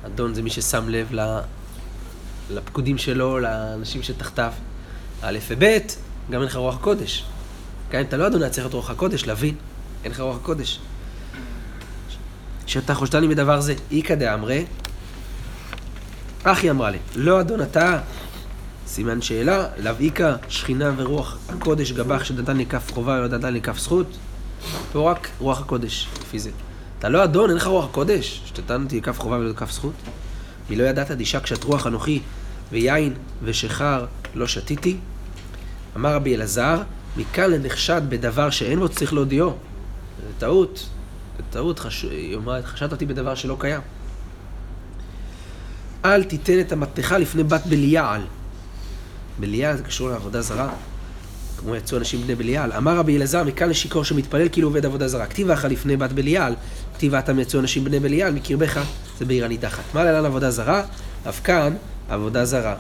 אדון 0.07 0.35
זה 0.35 0.43
מי 0.43 0.51
ששם 0.51 0.89
לב. 0.89 1.09
לפקודים 2.51 2.99
שלו, 2.99 3.39
לאנשים 3.39 4.03
שתחתיו. 4.03 4.53
א' 5.23 5.39
וב', 5.49 5.65
גם 6.31 6.41
אין 6.41 6.49
לך 6.49 6.57
רוח 6.57 6.75
הקודש. 6.75 7.25
כן, 7.91 8.01
אתה 8.01 8.17
לא 8.17 8.27
אדון 8.27 8.43
היה 8.43 8.51
צריך 8.51 8.65
להיות 8.65 8.75
רוח 8.75 8.91
הקודש, 8.91 9.25
להבין, 9.25 9.55
אין 10.05 10.13
לך 10.13 10.21
רוח 10.21 10.37
הקודש. 10.37 10.81
שאתה 12.67 12.95
חושדני 12.95 13.29
בדבר 13.29 13.61
זה, 13.61 13.75
איכא 13.93 14.15
דאמרי, 14.15 14.65
אחי 16.43 16.71
אמרה 16.71 16.91
לי, 16.91 16.99
לא 17.17 17.41
אדון 17.41 17.63
אתה, 17.63 18.01
סימן 18.87 19.23
שאלה, 19.23 19.67
לאו 19.79 19.93
איכא, 20.01 20.35
שכינה 20.49 20.93
ורוח 20.97 21.39
הקודש 21.49 21.93
גבך 21.93 22.27
שדתן 22.27 22.57
לי 22.57 22.67
כף 22.67 22.93
חובה 22.93 23.13
ולא 23.13 23.29
דתן 23.29 23.53
לי 23.53 23.61
כף 23.61 23.79
זכות. 23.79 24.07
פה 24.93 25.11
רק 25.11 25.29
רוח 25.39 25.61
הקודש, 25.61 26.09
לפי 26.23 26.39
זה. 26.39 26.51
אתה 26.99 27.09
לא 27.09 27.25
אדון, 27.25 27.51
אין 27.51 27.57
לך 27.57 27.67
רוח 27.67 27.85
הקודש, 27.85 28.43
שתתן 28.47 28.87
לי 28.91 29.03
כף 29.03 29.21
חובה 29.21 29.37
ולא 29.37 29.53
כף 29.53 29.71
זכות. 29.71 29.95
מלא 30.71 30.83
ידעת 30.83 31.11
דישה 31.11 31.41
קשת 31.41 31.65
רוח 31.65 31.87
אנוכי, 31.87 32.21
ויין 32.73 33.15
ושכר 33.43 34.07
לא 34.35 34.47
שתיתי. 34.47 34.97
אמר 35.97 36.15
רבי 36.15 36.37
אלעזר, 36.37 36.83
מכאן 37.17 37.51
לנחשד 37.51 38.03
בדבר 38.09 38.51
שאין 38.51 38.79
בו 38.79 38.89
צריך 38.89 39.13
להודיעו. 39.13 39.51
זה 39.51 40.33
טעות, 40.39 40.87
זה 41.37 41.43
טעות, 41.51 41.79
חש... 41.79 42.03
היא 42.03 42.35
אומרת, 42.35 42.65
חשדת 42.65 42.93
אותי 42.93 43.07
בדבר 43.07 43.35
שלא 43.35 43.57
קיים. 43.59 43.81
אל 46.05 46.25
תיתן 46.25 46.61
את 46.61 46.73
המתכה 46.73 47.19
לפני 47.19 47.45
בת 47.45 47.67
בליעל. 47.67 48.23
בליעל 49.41 49.77
זה 49.77 49.83
קשור 49.83 50.09
לעבודה 50.09 50.43
זרה. 50.43 50.73
כמו 51.59 51.77
יצאו 51.77 51.99
אנשים 51.99 52.21
בני 52.23 52.35
בליעל. 52.35 52.73
אמר 52.73 52.97
רבי 52.97 53.17
אלעזר, 53.17 53.45
מכאן 53.45 53.69
לשיכור 53.69 54.05
שמתפלל 54.05 54.49
כאילו 54.49 54.69
עובד 54.69 54.87
עבודה 54.87 55.09
זרה. 55.09 55.27
כתיבה 55.27 55.55
אחת 55.55 55.71
לפני 55.71 55.97
בת 55.97 56.13
בליעל, 56.13 56.55
כתיבה 56.95 57.19
אתם 57.19 57.39
יצאו 57.39 57.61
אנשים 57.61 57.85
בני 57.85 58.01
בליעל, 58.01 58.33
מקרבך 58.33 58.81
זה 59.19 59.25
בעיר 59.25 59.45
הנידחת. 59.45 59.83
מה 59.95 60.05
להלן 60.05 60.25
עבודה 60.25 60.51
זרה? 60.51 60.83
אף 61.29 61.41
כאן 61.45 61.75
עבודה 62.09 62.45
זרה. 62.45 62.75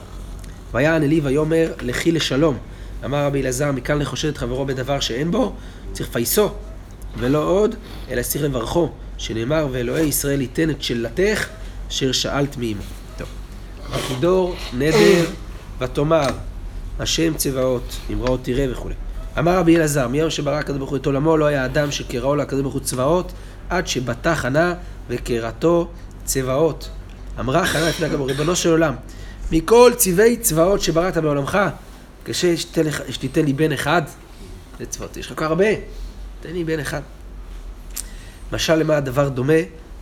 ויען 0.74 1.02
אלי 1.02 1.20
ויאמר 1.20 1.72
לכי 1.80 2.12
לשלום. 2.12 2.58
אמר 3.04 3.24
רבי 3.24 3.42
אלעזר, 3.42 3.72
מכאן 3.72 3.98
לחושד 3.98 4.28
את 4.28 4.38
חברו 4.38 4.66
בדבר 4.66 5.00
שאין 5.00 5.30
בו, 5.30 5.52
צריך 5.92 6.08
לפייסו, 6.08 6.50
ולא 7.18 7.44
עוד, 7.44 7.74
אלא 8.10 8.22
צריך 8.22 8.44
לברכו, 8.44 8.90
שנאמר, 9.18 9.68
ואלוהי 9.72 10.06
ישראל 10.06 10.40
ייתן 10.40 10.70
את 10.70 10.82
שאלתך, 10.82 11.46
אשר 11.88 12.12
שאלת 12.12 12.56
מעמו. 12.56 12.82
טוב. 13.18 13.28
הכידור, 13.92 14.56
נדר, 14.78 15.24
ותאמר, 15.78 16.26
השם 16.98 17.34
צבאות, 17.34 17.96
אמראות 18.12 18.40
תראה 18.42 18.66
וכולי. 18.72 18.94
אמר 19.38 19.58
רבי 19.58 19.76
אלעזר, 19.76 20.08
מיום 20.08 20.30
שברא 20.30 20.54
הקדוש 20.54 20.78
ברוך 20.78 20.90
הוא 20.90 20.98
את 20.98 21.06
עולמו, 21.06 21.36
לא 21.36 21.46
היה 21.46 21.64
אדם 21.64 21.90
שקראו 21.90 22.36
לו 22.36 22.42
הקדוש 22.42 22.62
ברוך 22.62 22.74
הוא 22.74 22.82
צבאות, 22.82 23.32
עד 23.68 23.86
שבטח 23.86 24.38
חנה 24.38 24.74
וקראתו 25.08 25.88
צבאות. 26.24 26.90
אמרה 27.40 27.66
חנה 27.66 27.88
לפני 27.88 28.06
הקדוש 28.06 28.16
ברוך 28.16 28.20
הוא, 28.20 28.30
ריבונו 28.30 28.56
של 28.56 28.70
עולם, 28.70 28.94
מכל 29.52 29.92
צבעי 29.96 30.36
צבאות 30.36 30.80
שבראת 30.80 31.16
בעולמך, 31.16 31.58
קשה 32.24 32.56
שתיתן, 33.10 33.44
לי 33.44 33.52
בן 33.52 33.72
אחד, 33.72 34.02
זה 34.78 34.86
צבאות, 34.86 35.16
יש 35.16 35.26
לך 35.26 35.32
כל 35.32 35.44
כך 35.44 35.50
הרבה, 35.50 35.66
תן 36.40 36.52
לי 36.52 36.64
בן 36.64 36.80
אחד. 36.80 37.00
משל 38.52 38.74
למה 38.74 38.96
הדבר 38.96 39.28
דומה? 39.28 39.52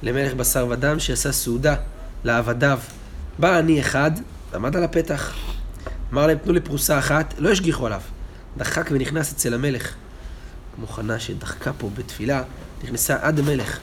למלך 0.03 0.35
בשר 0.35 0.67
ודם 0.71 0.99
שעשה 0.99 1.33
סעודה 1.33 1.75
לעבדיו. 2.25 2.79
בא 3.39 3.59
עני 3.59 3.81
אחד, 3.81 4.11
עמד 4.55 4.77
על 4.77 4.85
הפתח. 4.85 5.35
אמר 6.13 6.27
להם, 6.27 6.39
תנו 6.39 6.53
לי 6.53 6.61
פרוסה 6.61 6.99
אחת, 6.99 7.35
לא 7.39 7.51
השגיחו 7.51 7.87
עליו. 7.87 8.01
דחק 8.57 8.89
ונכנס 8.91 9.33
אצל 9.33 9.55
המלך. 9.55 9.95
כמו 10.77 10.87
חנה 10.87 11.21
שדחקה 11.21 11.73
פה 11.73 11.91
בתפילה, 11.95 12.43
נכנסה 12.85 13.17
עד 13.21 13.39
המלך. 13.39 13.79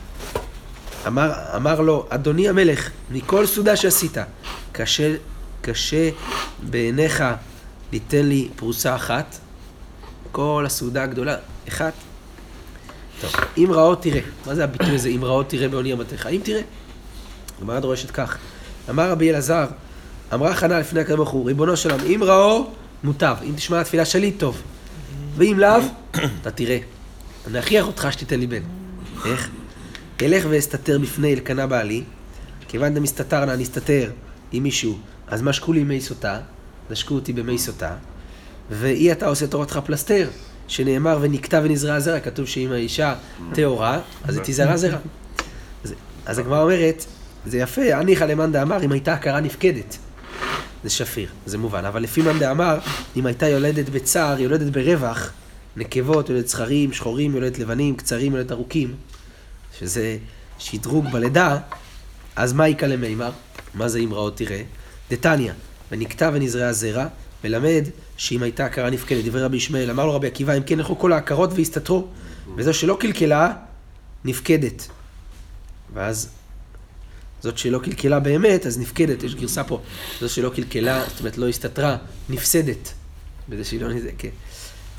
אמר, 1.07 1.31
אמר 1.55 1.81
לו, 1.81 2.07
אדוני 2.09 2.49
המלך, 2.49 2.89
מכל 3.11 3.45
סעודה 3.45 3.75
שעשית, 3.75 4.17
קשה, 4.71 5.15
קשה 5.65 6.09
בעיניך 6.69 7.23
ליתן 7.91 8.25
לי 8.25 8.49
פרוסה 8.55 8.95
אחת? 8.95 9.37
כל 10.31 10.63
הסעודה 10.65 11.03
הגדולה, 11.03 11.35
אחת? 11.67 11.93
טוב, 13.21 13.31
אם 13.57 13.67
רעות 13.71 14.01
תראה. 14.01 14.21
מה 14.45 14.55
זה 14.55 14.63
הביטוי 14.63 14.95
הזה, 14.95 15.09
אם 15.09 15.25
רעות 15.25 15.49
תראה 15.49 15.67
בעוני 15.67 15.93
אמתך? 15.93 16.27
אם 16.27 16.41
תראה. 16.43 16.61
הגמרא 17.59 17.79
דורשת 17.79 18.11
כך. 18.11 18.37
אמר 18.89 19.11
רבי 19.11 19.29
אלעזר, 19.29 19.65
אמרה 20.33 20.55
חנה 20.55 20.79
לפני 20.79 20.99
הקדוש 20.99 21.15
ברוך 21.17 21.29
הוא, 21.29 21.45
ריבונו 21.47 21.77
של 21.77 21.91
עולם, 21.91 22.05
אם 22.05 22.23
ראו, 22.23 22.69
מוטב. 23.03 23.35
אם 23.43 23.53
תשמע 23.55 23.81
התפילה 23.81 24.05
שלי, 24.05 24.31
טוב. 24.31 24.61
ואם 25.35 25.59
לאו, 25.59 25.81
אתה 26.41 26.51
תראה. 26.51 26.77
אני 27.47 27.59
אכריח 27.59 27.87
אותך 27.87 28.07
שתיתן 28.11 28.39
לי 28.39 28.47
בן. 28.47 28.61
איך? 29.25 29.49
אלך 30.21 30.45
ואסתתר 30.49 30.99
בפני 30.99 31.33
אלקנה 31.33 31.67
בעלי, 31.67 32.03
כיוון 32.67 32.93
דמסתתר 32.93 33.45
נא 33.45 33.55
נסתתר 33.55 34.11
עם 34.51 34.63
מישהו, 34.63 34.97
אז 35.27 35.41
משקו 35.41 35.73
לי 35.73 35.83
מי 35.83 36.01
סוטה, 36.01 36.39
נשקו 36.89 37.15
אותי 37.15 37.33
במי 37.33 37.57
סוטה, 37.57 37.95
ואי 38.71 39.11
אתה 39.11 39.27
עושה 39.27 39.47
תורתך 39.47 39.79
פלסתר, 39.85 40.29
שנאמר 40.67 41.17
ונקטע 41.21 41.61
ונזרע 41.63 41.99
זרע, 41.99 42.19
כתוב 42.19 42.45
שאם 42.45 42.71
האישה 42.71 43.15
טהורה, 43.53 43.99
אז 44.23 44.35
היא 44.35 44.43
תזרע 44.45 44.77
זרע. 44.77 44.97
אז, 45.83 45.93
אז 46.25 46.39
הגמרא 46.39 46.61
אומרת, 46.61 47.05
זה 47.45 47.57
יפה, 47.57 47.95
הניחא 47.95 48.23
למאן 48.23 48.51
דאמר, 48.51 48.83
אם 48.83 48.91
הייתה 48.91 49.13
הכרה 49.13 49.39
נפקדת. 49.39 49.97
זה 50.83 50.89
שפיר, 50.89 51.29
זה 51.45 51.57
מובן. 51.57 51.85
אבל 51.85 52.03
לפי 52.03 52.21
מאן 52.21 52.39
דאמר, 52.39 52.79
אם 53.15 53.25
הייתה 53.25 53.47
יולדת 53.47 53.89
בצער, 53.89 54.39
יולדת 54.39 54.71
ברווח, 54.71 55.31
נקבות, 55.77 56.29
יולדת 56.29 56.47
זכרים, 56.47 56.93
שחורים, 56.93 57.35
יולדת 57.35 57.59
לבנים, 57.59 57.95
קצרים, 57.95 58.31
יולדת 58.31 58.51
ארוכים, 58.51 58.95
שזה 59.79 60.17
שדרוג 60.59 61.11
בלידה, 61.11 61.57
אז 62.35 62.53
מה 62.53 62.67
יקא 62.67 62.85
למימר? 62.85 63.31
מה 63.73 63.87
זה 63.87 63.99
אמראות 63.99 64.37
תראה? 64.37 64.61
דתניא, 65.09 65.51
ונקטע 65.91 66.29
ונזרע 66.33 66.71
זרע, 66.71 67.07
מלמד 67.43 67.83
שאם 68.17 68.43
הייתה 68.43 68.65
הכרה 68.65 68.89
נפקדת, 68.89 69.25
דברי 69.25 69.41
רבי 69.41 69.57
ישמעאל, 69.57 69.89
אמר 69.89 70.05
לו 70.05 70.15
רבי 70.15 70.27
עקיבא, 70.27 70.57
אם 70.57 70.63
כן 70.63 70.79
ילכו 70.79 70.99
כל 70.99 71.13
ההכרות 71.13 71.49
והסתתרו, 71.53 72.07
וזו 72.55 72.73
שלא 72.73 72.97
קלקלה, 72.99 73.53
נפקדת. 74.25 74.87
ואז 75.93 76.29
זאת 77.41 77.57
שלא 77.57 77.79
קלקלה 77.79 78.19
באמת, 78.19 78.65
אז 78.65 78.79
נפקדת, 78.79 79.23
יש 79.23 79.35
גרסה 79.35 79.63
פה. 79.63 79.81
זו 80.21 80.29
שלא 80.29 80.49
קלקלה, 80.49 81.03
זאת 81.09 81.19
אומרת 81.19 81.37
לא 81.37 81.49
הסתתרה, 81.49 81.97
נפסדת. 82.29 82.93
בזה 83.49 83.63
שהיא 83.63 83.81
לא 83.81 83.87
כן. 84.17 84.29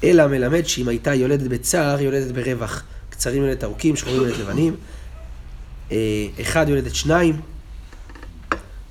אלא 0.05 0.27
מלמד 0.27 0.67
שאם 0.67 0.89
הייתה 0.89 1.15
יולדת 1.15 1.49
בצער, 1.49 2.01
יולדת 2.01 2.33
ברווח. 2.33 2.85
קצרים 3.11 3.43
יולדת 3.43 3.65
ארוכים, 3.65 3.97
שחורים 3.97 4.17
יולדת 4.17 4.39
לבנים. 4.39 4.77
אה, 5.93 6.27
אחד 6.41 6.69
יולדת 6.69 6.95
שניים. 6.95 7.41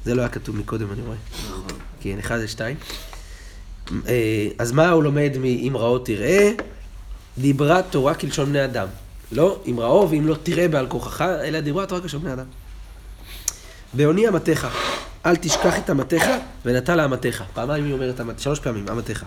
זה 0.06 0.16
לא 0.16 0.22
היה 0.22 0.30
כתוב 0.30 0.56
מקודם, 0.56 0.92
אני 0.92 1.02
רואה. 1.02 1.18
כן, 2.02 2.20
אחד 2.20 2.38
זה 2.38 2.48
שתיים. 2.48 2.78
אה, 4.08 4.48
אז 4.60 4.72
מה 4.72 4.90
הוא 4.90 5.04
לומד 5.04 5.32
מ"אם 5.40 5.78
רעות 5.78 6.06
תראה"? 6.06 6.52
דיברה 7.38 7.82
תורה 7.82 8.14
כלשון 8.14 8.50
בני 8.50 8.66
אדם. 8.66 8.88
לא 9.32 9.62
אם 9.68 9.80
ראו 9.80 10.10
ואם 10.10 10.28
לא 10.28 10.36
תראה 10.44 10.68
בעל 10.68 10.88
כוחך, 10.88 11.22
אלא 11.22 11.60
דיברה 11.60 11.86
תורה 11.86 12.02
כלשון 12.02 12.22
בני 12.22 12.34
אדם. 12.34 12.46
בעוני 13.94 14.28
אמתך, 14.28 14.68
אל 15.26 15.36
תשכח 15.36 15.78
את 15.78 15.90
אמתך 15.90 16.26
ונטע 16.66 16.96
לאמתך. 16.96 17.44
פעמיים 17.54 17.86
היא 17.86 17.94
אומרת, 17.94 18.22
שלוש 18.38 18.60
פעמים, 18.60 18.86
אמתך. 18.90 19.24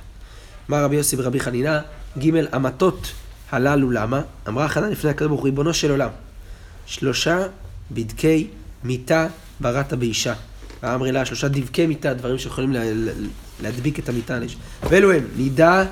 אמר 0.70 0.84
רבי 0.84 0.96
יוסי 0.96 1.16
ברבי 1.16 1.40
חנינה, 1.40 1.80
ג' 2.18 2.54
אמתות 2.54 3.12
הללו 3.50 3.90
למה? 3.90 4.20
אמרה 4.48 4.68
חנה 4.68 4.88
לפני 4.88 5.10
הקדוש 5.10 5.28
ברוך 5.28 5.40
הוא, 5.40 5.46
ריבונו 5.46 5.74
של 5.74 5.90
עולם, 5.90 6.10
שלושה 6.86 7.46
בדקי 7.90 8.46
מיתה 8.84 9.26
בראת 9.60 9.92
באישה. 9.92 10.34
ואמרי 10.82 11.12
לה, 11.12 11.24
שלושה 11.24 11.48
דבקי 11.48 11.86
מיתה, 11.86 12.14
דברים 12.14 12.38
שיכולים 12.38 12.72
לה, 12.72 12.80
לה, 12.84 13.12
להדביק 13.62 13.98
את 13.98 14.08
המיתה. 14.08 14.38
ואלו 14.82 15.12
הם, 15.12 15.24
נידה 15.36 15.84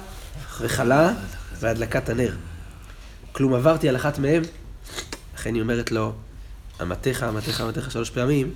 וחלה 0.61 1.13
והדלקת 1.61 2.09
הנר. 2.09 2.35
כלום 3.33 3.55
עברתי 3.55 3.89
על 3.89 3.97
אחת 3.97 4.19
מהם, 4.19 4.43
לכן 5.35 5.55
היא 5.55 5.63
אומרת 5.63 5.91
לו, 5.91 6.13
אמתך, 6.83 7.27
אמתך, 7.29 7.61
אמתך 7.61 7.91
שלוש 7.91 8.11
פעמים, 8.11 8.51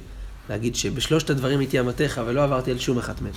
להגיד 0.51 0.77
שבשלושת 0.77 1.31
הדברים 1.31 1.61
הייתי 1.61 1.81
אמתך 1.81 2.21
ולא 2.27 2.45
עברתי 2.45 2.71
על 2.71 2.79
שום 2.79 2.99
אחת 2.99 3.21
מהם. 3.21 3.33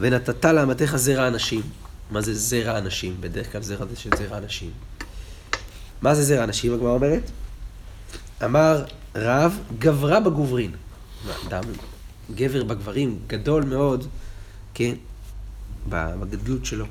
ונתת 0.00 0.44
לאמתך 0.44 0.96
זרע 0.96 1.28
אנשים. 1.28 1.62
מה 2.10 2.20
זה 2.20 2.34
זרע 2.34 2.78
אנשים? 2.78 3.16
בדרך 3.20 3.52
כלל 3.52 3.62
זרע 3.62 3.86
זה 3.86 3.96
של 3.96 4.10
זרע 4.18 4.38
אנשים. 4.38 4.70
מה 6.02 6.14
זה 6.14 6.22
זרע 6.22 6.44
אנשים, 6.44 6.74
הגמרא 6.74 6.90
אומרת? 6.90 7.30
אמר 8.44 8.84
רב, 9.16 9.58
גברה 9.78 10.20
בגוברין. 10.20 10.70
אדם, 11.46 11.64
גבר 12.34 12.64
בגברים, 12.64 13.18
גדול 13.26 13.64
מאוד, 13.64 14.06
כן, 14.74 14.94
בגדלות 15.88 16.66
שלו. 16.66 16.86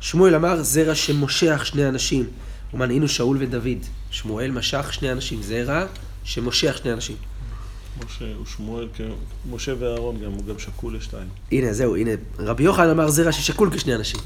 שמואל 0.00 0.34
אמר, 0.34 0.62
זרע 0.62 0.94
שמושך 0.94 1.66
שני 1.66 1.88
אנשים. 1.88 2.26
ומנעינו 2.74 3.08
שאול 3.08 3.36
ודוד. 3.40 3.78
שמואל 4.10 4.50
משך 4.50 4.92
שני 4.92 5.12
אנשים, 5.12 5.42
זרע 5.42 5.86
שמושך 6.24 6.78
שני 6.82 6.92
אנשים. 6.92 7.16
משה 8.06 8.38
ושמואל, 8.42 8.88
כן, 8.94 9.08
משה 9.50 9.72
ואהרון 9.78 10.20
גם, 10.20 10.32
הוא 10.32 10.44
גם 10.44 10.58
שקול 10.58 10.96
לשתיים. 10.96 11.28
הנה, 11.52 11.72
זהו, 11.72 11.96
הנה. 11.96 12.10
רבי 12.38 12.62
יוחנן 12.62 12.88
אמר 12.88 13.10
זרע 13.10 13.32
ששקול 13.32 13.70
כשני 13.76 13.94
אנשים. 13.94 14.20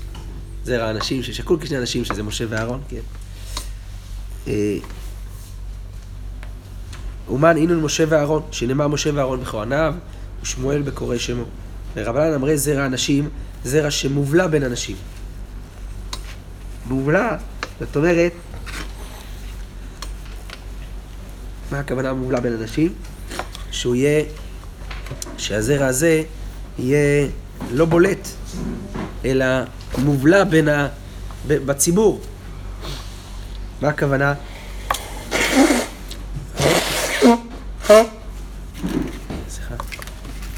זרע 0.65 0.91
אנשים 0.91 1.23
ששקול 1.23 1.59
כשני 1.61 1.79
אנשים, 1.79 2.05
שזה 2.05 2.23
משה 2.23 2.45
ואהרון, 2.49 2.81
כן. 2.89 3.01
אומן 7.29 7.57
אינון 7.57 7.81
משה 7.81 8.05
ואהרון, 8.09 8.43
שנאמר 8.51 8.89
משה 8.89 9.11
ואהרון 9.15 9.41
בכהניו, 9.41 9.95
ושמואל 10.43 10.83
בקורא 10.83 11.19
שמו. 11.19 11.45
ורבנן 11.97 12.35
אמרי 12.35 12.59
זרע 12.59 12.87
אנשים, 12.87 13.29
זרע 13.65 13.91
שמובלע 13.91 14.47
בין 14.47 14.63
אנשים. 14.63 14.97
מובלע, 16.87 17.37
זאת 17.81 17.97
אומרת, 17.97 18.33
מה 21.73 21.79
הכוונה 21.79 22.13
מובלע 22.13 22.41
בין 22.41 22.53
אנשים? 22.53 22.93
שהוא 23.71 23.95
יהיה, 23.95 24.25
שהזרע 25.39 25.87
הזה 25.87 26.23
יהיה 26.79 27.29
לא 27.71 27.85
בולט, 27.85 28.29
אלא 29.25 29.47
מובלע 29.99 30.45
בין 30.45 30.69
ה... 30.69 30.89
בציבור. 31.47 32.21
מה 33.83 33.89
הכוונה? 33.89 34.35
סליחה. 39.49 39.75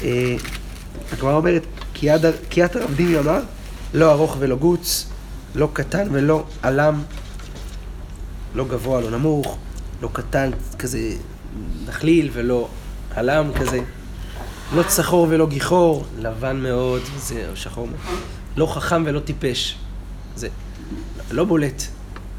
הגמרא 1.11 1.33
אומרת, 1.33 1.63
כי 1.93 2.05
יד- 2.05 2.25
כי 2.49 2.61
ית 2.61 2.75
הרב 2.75 2.93
דימי 2.95 3.19
אמר, 3.19 3.39
לא 3.93 4.11
ארוך 4.11 4.35
ולא 4.39 4.55
גוץ, 4.55 5.05
לא 5.55 5.69
קטן 5.73 6.07
ולא 6.11 6.43
עלם, 6.61 7.01
לא 8.55 8.65
גבוה, 8.65 9.01
לא 9.01 9.11
נמוך, 9.11 9.57
לא 10.01 10.09
קטן 10.13 10.49
כזה 10.79 10.99
נכליל 11.87 12.29
ולא 12.33 12.67
עלם 13.15 13.51
כזה, 13.59 13.79
לא 14.75 14.83
צחור 14.83 15.27
ולא 15.29 15.47
גיחור, 15.47 16.05
לבן 16.19 16.57
מאוד, 16.63 17.01
זה 17.17 17.45
שחור 17.55 17.87
מאוד, 17.87 17.99
לא 18.57 18.65
חכם 18.65 19.03
ולא 19.05 19.19
טיפש, 19.19 19.77
זה 20.35 20.47
לא 21.31 21.45
בולט, 21.45 21.83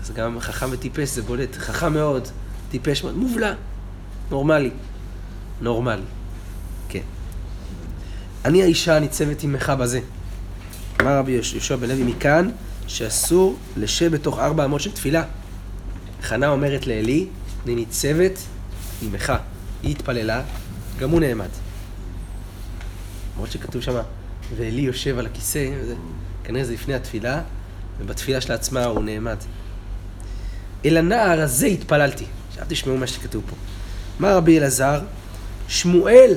אז 0.02 0.11
גם 0.11 0.40
חכם 0.40 0.66
וטיפש 0.72 1.08
זה 1.08 1.22
בולט, 1.22 1.56
חכם 1.56 1.92
מאוד, 1.92 2.28
טיפש 2.70 3.04
מאוד, 3.04 3.16
מובלע, 3.16 3.52
נורמלי, 4.30 4.70
נורמלי. 5.61 6.02
אני 8.44 8.62
האישה 8.62 8.96
הניצבת 8.96 9.42
עמך 9.42 9.72
בזה. 9.78 10.00
אמר 11.00 11.18
רבי 11.18 11.33
יהושע 11.33 11.76
בן 11.76 11.88
לוי 11.88 12.02
מכאן, 12.02 12.50
שאסור 12.87 13.57
לשב 13.76 14.12
בתוך 14.12 14.38
ארבע 14.38 14.64
אמות 14.64 14.81
של 14.81 14.92
תפילה. 14.92 15.24
חנה 16.22 16.48
אומרת 16.48 16.87
לעלי, 16.87 17.26
אני 17.64 17.74
ניצבת 17.74 18.38
עמך. 19.02 19.33
היא 19.83 19.90
התפללה, 19.90 20.42
גם 20.98 21.11
הוא 21.11 21.20
נעמד. 21.20 21.48
למרות 23.35 23.52
שכתוב 23.52 23.83
שם, 23.83 23.94
ועלי 24.57 24.83
יושב 24.83 25.18
על 25.18 25.26
הכיסא, 25.26 25.70
זה, 25.87 25.94
כנראה 26.44 26.64
זה 26.64 26.72
לפני 26.72 26.94
התפילה, 26.94 27.40
ובתפילה 27.98 28.40
של 28.40 28.52
עצמה 28.52 28.85
הוא 28.85 29.05
נעמד. 29.05 29.37
אל 30.85 30.96
הנער 30.96 31.40
הזה 31.40 31.66
התפללתי. 31.66 32.24
עכשיו 32.48 32.64
תשמעו 32.68 32.96
מה 32.96 33.07
שכתוב 33.07 33.42
פה. 33.50 33.57
אמר 34.20 34.37
רבי 34.37 34.59
אלעזר, 34.59 35.00
שמואל 35.68 36.35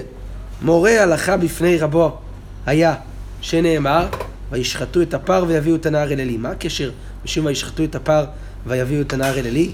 מורה 0.62 1.04
הלכה 1.04 1.38
בפני 1.38 1.78
רבו 1.78 2.18
היה, 2.66 2.96
שנאמר, 3.42 4.08
וישחטו 4.52 5.02
את 5.02 5.14
הפר 5.14 5.46
ויביאו 5.48 5.76
את 5.76 5.86
הנער 5.86 6.12
אל 6.14 6.20
עלי. 6.20 6.38
מה 6.38 6.50
הקשר 6.50 6.92
משום 7.26 7.46
וישחטו 7.46 7.84
את 7.84 7.96
הפר 7.96 8.26
ויביאו 8.68 9.02
את 9.02 9.14
הנער 9.14 9.40
אל 9.40 9.48
עלי? 9.48 9.72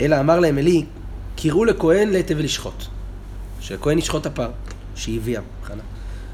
אלא 0.00 0.20
אמר 0.20 0.40
להם 0.40 0.58
עלי, 0.58 0.84
קראו 1.36 1.64
לכהן 1.64 2.08
להיטב 2.08 2.34
ולשחוט. 2.38 2.84
שהכהן 3.60 3.98
ישחוט 3.98 4.26
הפר, 4.26 4.50
שהביאה. 4.94 5.40
חנה. 5.64 5.82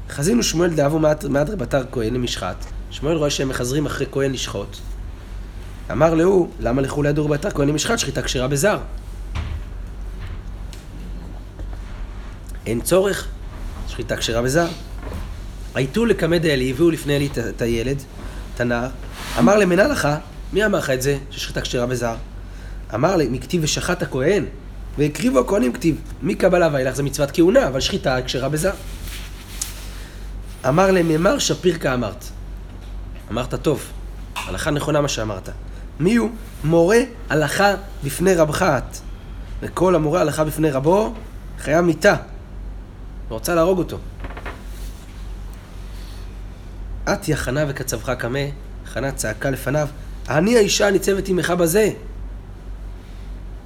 חזינו 0.09 0.43
שמואל 0.43 0.69
דאבו 0.69 0.99
מאדרי 1.29 1.55
בתר 1.55 1.83
כהן 1.91 2.13
למשחט. 2.13 2.65
שמואל 2.91 3.15
רואה 3.15 3.29
שהם 3.29 3.49
מחזרים 3.49 3.85
אחרי 3.85 4.05
כהן 4.11 4.31
לשחוט. 4.31 4.77
אמר 5.91 6.13
להוא, 6.13 6.47
למה 6.59 6.81
לכו 6.81 7.03
לידור 7.03 7.27
בתר 7.29 7.51
כהן 7.51 7.67
למשחט? 7.67 7.99
שחיטה 7.99 8.21
כשרה 8.21 8.47
בזר. 8.47 8.79
אין 12.65 12.81
צורך, 12.81 13.27
שחיטה 13.91 14.17
כשרה 14.17 14.41
בזר. 14.41 14.67
הייתו 15.75 16.05
לקמא 16.05 16.37
דאלי, 16.37 16.69
הביאו 16.71 16.91
לפני 16.91 17.15
אלי 17.15 17.29
את- 17.49 17.61
הילד, 17.61 17.97
את 18.55 18.61
הנער. 18.61 18.89
אמר 19.39 19.57
למנה 19.57 19.83
לך, 19.87 20.07
מי 20.53 20.65
אמר 20.65 20.77
לך 20.77 20.89
את 20.89 21.01
זה, 21.01 21.17
ששחיטה 21.31 21.61
כשרה 21.61 21.85
בזר? 21.85 22.15
אמר 22.95 23.15
לי, 23.15 23.27
מכתיב 23.31 23.63
ושחט 23.63 24.01
הכהן, 24.01 24.45
והקריבו 24.97 25.39
הכהנים 25.39 25.73
כתיב, 25.73 25.95
מקבלה 26.21 26.69
ואילך 26.73 26.95
זה 26.95 27.03
מצוות 27.03 27.31
כהונה, 27.33 27.67
אבל 27.67 27.79
שחיטה 27.79 28.17
כשרה 28.25 28.49
בזר. 28.49 28.71
אמר 30.67 30.91
נאמר 30.91 31.39
שפיר 31.39 31.77
כאמרת. 31.77 32.25
אמרת 33.31 33.55
טוב, 33.55 33.83
הלכה 34.35 34.71
נכונה 34.71 35.01
מה 35.01 35.07
שאמרת. 35.07 35.49
מי 35.99 36.15
הוא? 36.15 36.29
מורה 36.63 36.99
הלכה 37.29 37.73
בפני 38.03 38.35
רבך 38.35 38.61
את. 38.61 38.97
וכל 39.61 39.95
המורה 39.95 40.21
הלכה 40.21 40.43
בפני 40.43 40.71
רבו, 40.71 41.13
חייב 41.59 41.81
מיתה. 41.85 42.15
ורוצה 43.31 43.55
להרוג 43.55 43.77
אותו. 43.79 43.97
את 47.03 47.29
יחנה 47.29 47.65
וקצבך 47.67 48.09
קמה, 48.09 48.39
חנה 48.85 49.11
צעקה 49.11 49.49
לפניו, 49.49 49.87
אני 50.29 50.57
האישה 50.57 50.87
הניצבת 50.87 51.27
עמך 51.27 51.49
בזה. 51.49 51.89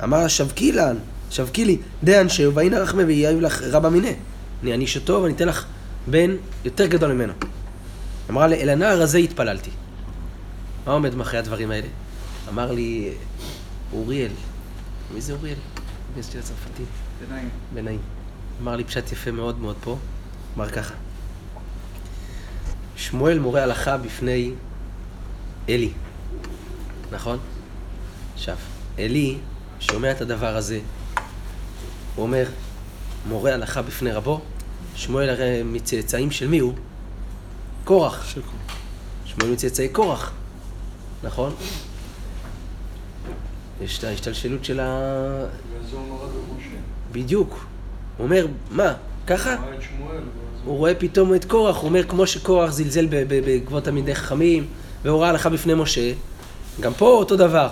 אמר 0.04 0.28
שבקי 0.28 0.72
לן, 0.72 0.96
שבקי 1.30 1.66
לי, 1.66 1.78
דיין 2.04 2.30
שהו, 2.30 2.54
והנה 2.54 2.80
רחמי 2.80 3.04
ויהיו 3.04 3.42
לך 3.42 3.62
רבא 3.62 3.90
מיניה. 3.90 4.14
אני 4.64 4.72
אעניש 4.72 4.96
אותו 4.98 5.20
ואני 5.24 5.34
אתן 5.34 5.48
לך 5.48 5.66
בן 6.08 6.36
יותר 6.66 6.86
גדול 6.86 7.12
ממנו. 7.12 7.34
אמרה 8.30 8.48
לי, 8.48 8.56
אל 8.62 8.70
הנער 8.70 9.02
הזה 9.02 9.18
התפללתי. 9.18 9.70
מה 10.86 10.94
עומד 10.94 11.16
מאחורי 11.16 11.38
הדברים 11.38 11.72
האלה? 11.72 11.88
אמר 12.50 12.72
לי, 12.72 13.14
אוריאל. 13.94 14.32
מי 15.14 15.22
זה 15.22 15.34
אוריאל? 15.34 15.58
מי 16.16 16.24
זה 16.24 16.32
של 16.32 16.40
הצרפתי? 16.40 16.84
ביניים. 17.22 17.50
בנעים. 17.74 18.15
אמר 18.62 18.76
לי 18.76 18.84
פשט 18.84 19.12
יפה 19.12 19.32
מאוד 19.32 19.60
מאוד 19.60 19.76
פה, 19.82 19.98
אמר 20.58 20.70
ככה. 20.70 20.94
שמואל 22.96 23.40
מורה 23.40 23.64
הלכה 23.64 23.98
בפני 23.98 24.52
אלי, 25.70 25.92
נכון? 27.12 27.40
עכשיו, 28.34 28.58
אלי 29.00 29.38
שומע 29.80 30.12
את 30.12 30.22
הדבר 30.22 30.56
הזה, 30.56 30.80
הוא 32.16 32.24
אומר, 32.24 32.46
מורה 33.28 33.54
הלכה 33.54 33.82
בפני 33.82 34.12
רבו, 34.12 34.42
שמואל 34.96 35.30
הרי 35.30 35.64
מצאצאים 35.64 36.32
של 36.32 36.48
מי 36.48 36.60
הוא? 36.60 36.74
קורח. 37.84 38.36
שמואל 39.26 39.52
מצאצאי 39.52 39.90
קורח, 39.90 40.32
נכון? 41.24 41.56
יש 43.82 44.00
את 44.00 44.04
ההשתלשלות 44.04 44.66
של 44.66 44.80
ה... 44.80 45.46
בדיוק. 47.12 47.66
הוא 48.18 48.26
אומר, 48.26 48.48
מה, 48.72 48.94
ככה? 49.28 49.56
הוא 50.66 50.78
רואה 50.78 50.96
פתאום 50.96 51.36
את 51.36 51.46
קורח, 51.46 51.78
הוא 51.78 51.86
אומר, 51.86 52.04
כמו 52.04 52.28
שקורח 52.28 52.72
זלזל 52.72 53.06
בעקבות 53.46 53.84
תלמידי 53.84 54.16
חכמים, 54.16 54.68
והורה 55.04 55.30
הלכה 55.30 55.50
בפני 55.50 55.74
משה, 55.74 56.12
גם 56.80 56.94
פה 56.94 57.08
אותו 57.08 57.36
דבר. 57.36 57.68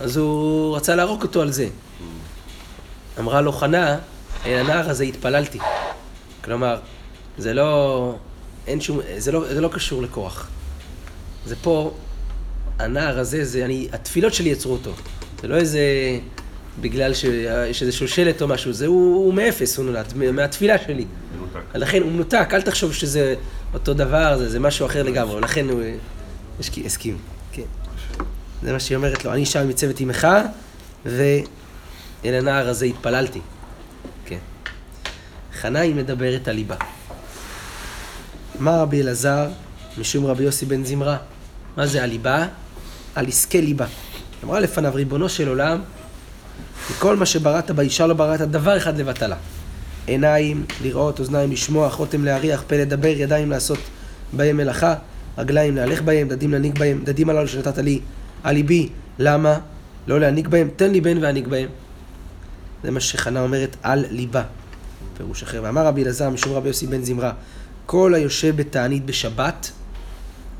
אז 0.00 0.16
הוא 0.16 0.76
רצה 0.76 0.94
להרוג 0.94 1.22
אותו 1.22 1.42
על 1.42 1.52
זה. 1.52 1.68
אמרה 3.18 3.40
לו 3.40 3.52
חנה, 3.52 3.98
אל 4.46 4.58
הנער 4.58 4.90
הזה 4.90 5.04
התפללתי. 5.04 5.58
כלומר, 6.44 6.78
זה 7.38 7.54
לא... 7.54 8.14
אין 8.66 8.80
שום... 8.80 9.00
זה 9.18 9.32
לא, 9.32 9.54
זה 9.54 9.60
לא 9.60 9.68
קשור 9.68 10.02
לקורח. 10.02 10.48
זה 11.46 11.56
פה, 11.56 11.94
הנער 12.78 13.18
הזה, 13.18 13.44
זה 13.44 13.64
אני... 13.64 13.88
התפילות 13.92 14.34
שלי 14.34 14.48
יצרו 14.48 14.72
אותו. 14.72 14.92
זה 15.42 15.48
לא 15.48 15.56
איזה... 15.56 15.80
בגלל 16.80 17.14
שיש 17.14 17.82
איזה 17.82 17.92
שושלת 17.92 18.42
או 18.42 18.48
משהו, 18.48 18.72
זה 18.72 18.86
הוא, 18.86 19.16
הוא 19.24 19.34
מאפס, 19.34 19.76
הוא 19.78 19.86
נולד, 19.86 20.12
מה- 20.16 20.32
מהתפילה 20.32 20.78
שלי. 20.78 21.04
לכן 21.74 22.02
הוא 22.02 22.12
מנותק, 22.12 22.48
אל 22.52 22.62
תחשוב 22.62 22.92
שזה 22.94 23.34
אותו 23.74 23.94
דבר, 23.94 24.38
זה, 24.38 24.48
זה 24.50 24.60
משהו 24.60 24.86
אחר 24.86 25.02
לגמרי, 25.02 25.40
לכן 25.40 25.68
הוא 25.68 25.80
הסכים. 26.86 27.18
כן. 27.52 27.62
זה 28.62 28.72
מה 28.72 28.80
שהיא 28.80 28.96
אומרת 28.96 29.24
לו, 29.24 29.32
אני 29.32 29.46
שם 29.46 29.68
מצוות 29.68 30.00
עמך, 30.00 30.28
ואל 31.06 31.44
הנער 32.24 32.68
הזה 32.68 32.84
התפללתי. 32.86 33.40
כן. 34.26 34.38
חנה 35.60 35.80
היא 35.80 35.94
מדברת 35.94 36.48
על 36.48 36.54
ליבה. 36.54 36.76
אמר 38.60 38.80
רבי 38.80 39.02
אלעזר, 39.02 39.48
משום 39.98 40.26
רבי 40.26 40.44
יוסי 40.44 40.66
בן 40.66 40.84
זמרה, 40.84 41.16
מה 41.76 41.86
זה 41.86 42.02
הליבה? 42.02 42.46
על 43.14 43.26
עסקי 43.26 43.62
ליבה. 43.62 43.86
אמרה 44.44 44.60
לפניו, 44.60 44.92
ריבונו 44.94 45.28
של 45.28 45.48
עולם, 45.48 45.80
מכל 46.90 47.16
מה 47.16 47.26
שבראת 47.26 47.70
באישה 47.70 48.06
לא 48.06 48.14
בראת 48.14 48.40
דבר 48.40 48.76
אחד 48.76 48.98
לבטלה. 48.98 49.36
עיניים 50.06 50.64
לראות, 50.82 51.20
אוזניים 51.20 51.50
לשמוע, 51.52 51.90
חותם 51.90 52.24
להריח, 52.24 52.64
פה 52.66 52.76
לדבר, 52.76 53.08
ידיים 53.08 53.50
לעשות 53.50 53.78
בהם 54.32 54.56
מלאכה, 54.56 54.94
רגליים 55.38 55.76
להלך 55.76 56.02
בהם, 56.02 56.28
דדים 56.28 56.52
להנהיג 56.52 56.78
בהם, 56.78 57.00
דדים 57.04 57.30
הללו 57.30 57.48
שנתת 57.48 57.78
לי, 57.78 58.00
על 58.42 58.54
ליבי, 58.54 58.88
למה? 59.18 59.58
לא 60.06 60.20
להנהיג 60.20 60.48
בהם, 60.48 60.68
תן 60.76 60.90
לי 60.90 61.00
בן 61.00 61.18
ואנהיג 61.22 61.48
בהם. 61.48 61.68
זה 62.82 62.90
מה 62.90 63.00
שחנה 63.00 63.40
אומרת 63.40 63.76
על 63.82 64.04
ליבה. 64.10 64.42
פירוש 65.16 65.42
אחר. 65.42 65.60
ואמר 65.64 65.86
רבי 65.86 66.02
אלעזר 66.02 66.30
משום 66.30 66.52
רבי 66.52 66.68
יוסי 66.68 66.86
בן 66.86 67.02
זמרה, 67.02 67.32
כל 67.86 68.14
היושב 68.14 68.56
בתענית 68.56 69.06
בשבת, 69.06 69.70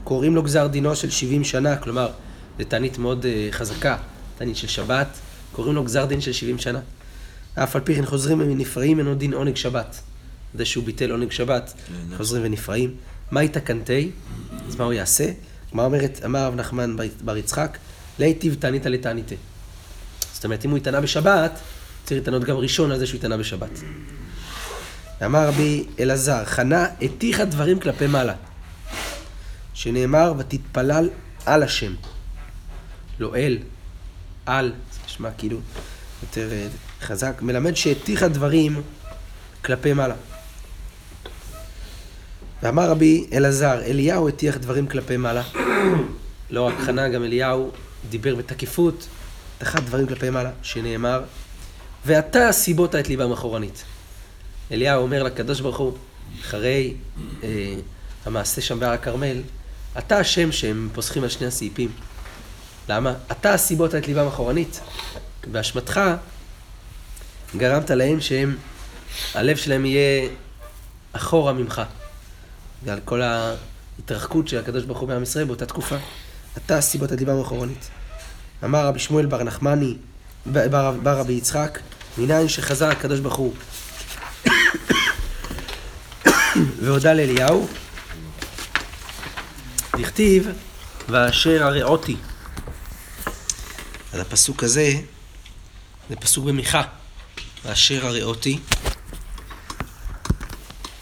קוראים 0.04 0.34
לו 0.34 0.42
גזר 0.42 0.66
דינו 0.66 0.96
של 0.96 1.10
70 1.10 1.44
שנה, 1.44 1.76
כלומר, 1.76 2.08
זו 2.58 2.64
תענית 2.68 2.98
מאוד 2.98 3.24
uh, 3.24 3.54
חזקה, 3.54 3.96
תענית 4.38 4.56
של 4.56 4.68
שבת, 4.68 5.06
קוראים 5.56 5.74
לו 5.74 5.84
גזר 5.84 6.04
דין 6.04 6.20
של 6.20 6.32
70 6.32 6.58
שנה. 6.58 6.80
אף 7.54 7.76
על 7.76 7.82
פי 7.84 7.94
כן 7.94 8.06
חוזרים 8.06 8.40
ונפרעים 8.40 8.96
ממנו 8.96 9.14
דין 9.14 9.32
עונג 9.32 9.56
שבת. 9.56 10.00
זה 10.54 10.64
שהוא 10.64 10.84
ביטל 10.84 11.10
עונג 11.10 11.30
שבת, 11.30 11.74
חוזרים 12.16 12.42
ונפרעים. 12.44 12.94
מה 13.30 13.42
יתקנתי? 13.42 14.10
אז 14.68 14.76
מה 14.76 14.84
הוא 14.84 14.92
יעשה? 14.92 15.30
הגמרא 15.68 15.84
אומרת, 15.84 16.20
אמר 16.24 16.46
רב 16.46 16.54
נחמן 16.54 16.96
בר- 17.24 17.36
יצחק, 17.36 17.78
להיטיב 18.18 18.56
תענית 18.58 18.86
לתעניתה. 18.86 19.34
זאת 20.32 20.44
אומרת, 20.44 20.64
אם 20.64 20.70
הוא 20.70 20.76
התענה 20.78 21.00
בשבת, 21.00 21.58
צריך 22.04 22.18
להתענות 22.20 22.44
גם 22.44 22.56
ראשון 22.56 22.90
על 22.92 22.98
זה 22.98 23.06
שהוא 23.06 23.18
התענה 23.18 23.36
בשבת. 23.36 23.80
ואמר 25.20 25.48
רבי 25.48 25.84
אלעזר, 26.00 26.44
חנה 26.44 26.86
התיך 27.02 27.40
דברים 27.40 27.80
כלפי 27.80 28.06
מעלה, 28.06 28.34
שנאמר, 29.74 30.32
ותתפלל 30.38 31.08
על 31.46 31.62
השם. 31.62 31.94
לא 33.18 33.36
אל, 33.36 33.58
על, 34.46 34.72
נשמע 35.16 35.30
כאילו 35.38 35.58
יותר 36.22 36.52
אה, 36.52 36.66
חזק, 37.00 37.42
מלמד 37.42 37.76
שהתיך 37.76 38.22
דברים 38.22 38.82
כלפי 39.64 39.92
מעלה. 39.92 40.14
ואמר 42.62 42.90
רבי 42.90 43.26
אלעזר, 43.32 43.82
אליהו 43.82 44.28
הטיח 44.28 44.56
דברים 44.56 44.86
כלפי 44.86 45.16
מעלה. 45.16 45.42
לא 46.50 46.62
רק 46.62 46.74
חנה, 46.86 47.08
גם 47.08 47.24
אליהו 47.24 47.70
דיבר 48.10 48.34
בתקיפות, 48.34 49.06
תחת 49.58 49.82
דברים 49.82 50.06
כלפי 50.06 50.30
מעלה, 50.30 50.50
שנאמר, 50.62 51.22
ואתה 52.06 52.52
סיבות 52.52 52.94
את 52.94 53.08
ליבם 53.08 53.32
אחורנית. 53.32 53.84
אליהו 54.72 55.02
אומר 55.02 55.22
לקדוש 55.22 55.60
ברוך 55.60 55.78
הוא, 55.78 55.92
אחרי 56.40 56.94
אה, 57.42 57.74
המעשה 58.24 58.60
שם 58.60 58.80
בהר 58.80 58.92
הכרמל, 58.92 59.42
אתה 59.98 60.18
השם 60.18 60.52
שהם 60.52 60.88
פוסחים 60.94 61.22
על 61.22 61.28
שני 61.28 61.46
הסעיפים. 61.46 61.88
למה? 62.88 63.14
אתה 63.32 63.54
הסיבות 63.54 63.94
את 63.94 64.06
ליבם 64.06 64.26
אחורנית. 64.26 64.80
באשמתך 65.50 66.00
גרמת 67.56 67.90
להם 67.90 68.20
שהם, 68.20 68.56
הלב 69.34 69.56
שלהם 69.56 69.86
יהיה 69.86 70.28
אחורה 71.12 71.52
ממך. 71.52 71.82
ועל 72.84 73.00
כל 73.04 73.22
ההתרחקות 73.22 74.48
של 74.48 74.58
הקדוש 74.58 74.84
ברוך 74.84 74.98
הוא 74.98 75.08
בעם 75.08 75.22
ישראל 75.22 75.44
באותה 75.44 75.66
תקופה. 75.66 75.96
אתה 76.56 76.78
הסיבות 76.78 77.12
את 77.12 77.18
ליבם 77.18 77.38
האחורנית. 77.38 77.88
אמר 78.64 78.86
רבי 78.86 78.98
שמואל 78.98 79.26
בר 79.26 79.42
נחמני, 79.42 79.96
בר, 80.46 80.92
בר 81.02 81.18
רבי 81.18 81.32
יצחק, 81.32 81.78
מניין 82.18 82.48
שחזר 82.48 82.88
הקדוש 82.88 83.20
ברוך 83.20 83.36
הוא 83.36 83.54
והודה 86.82 87.14
לאליהו, 87.14 87.68
דכתיב, 89.98 90.48
ואשר 91.08 91.62
הרעותי. 91.62 92.16
אז 94.16 94.22
הפסוק 94.22 94.64
הזה, 94.64 94.92
זה 96.10 96.16
פסוק 96.16 96.44
במיכה, 96.44 96.82
ואשר 97.64 98.06
הרעותי. 98.06 98.58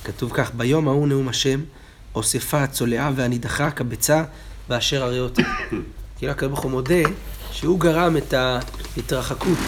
כתוב 0.05 0.33
כך, 0.35 0.55
ביום 0.55 0.89
ההוא 0.89 1.09
נאום 1.09 1.29
השם, 1.29 1.61
אוספה 2.15 2.63
הצולעה 2.63 3.11
והנידחה, 3.17 3.71
קבצה, 3.71 4.25
ואשר 4.69 5.03
הריאות. 5.03 5.39
כאילו 6.19 6.33
הקדוש 6.33 6.51
ברוך 6.51 6.63
הוא 6.63 6.71
מודה 6.71 7.03
שהוא 7.53 7.81
גרם 7.81 8.17
את 8.17 8.35
ההתרחקות, 8.35 9.59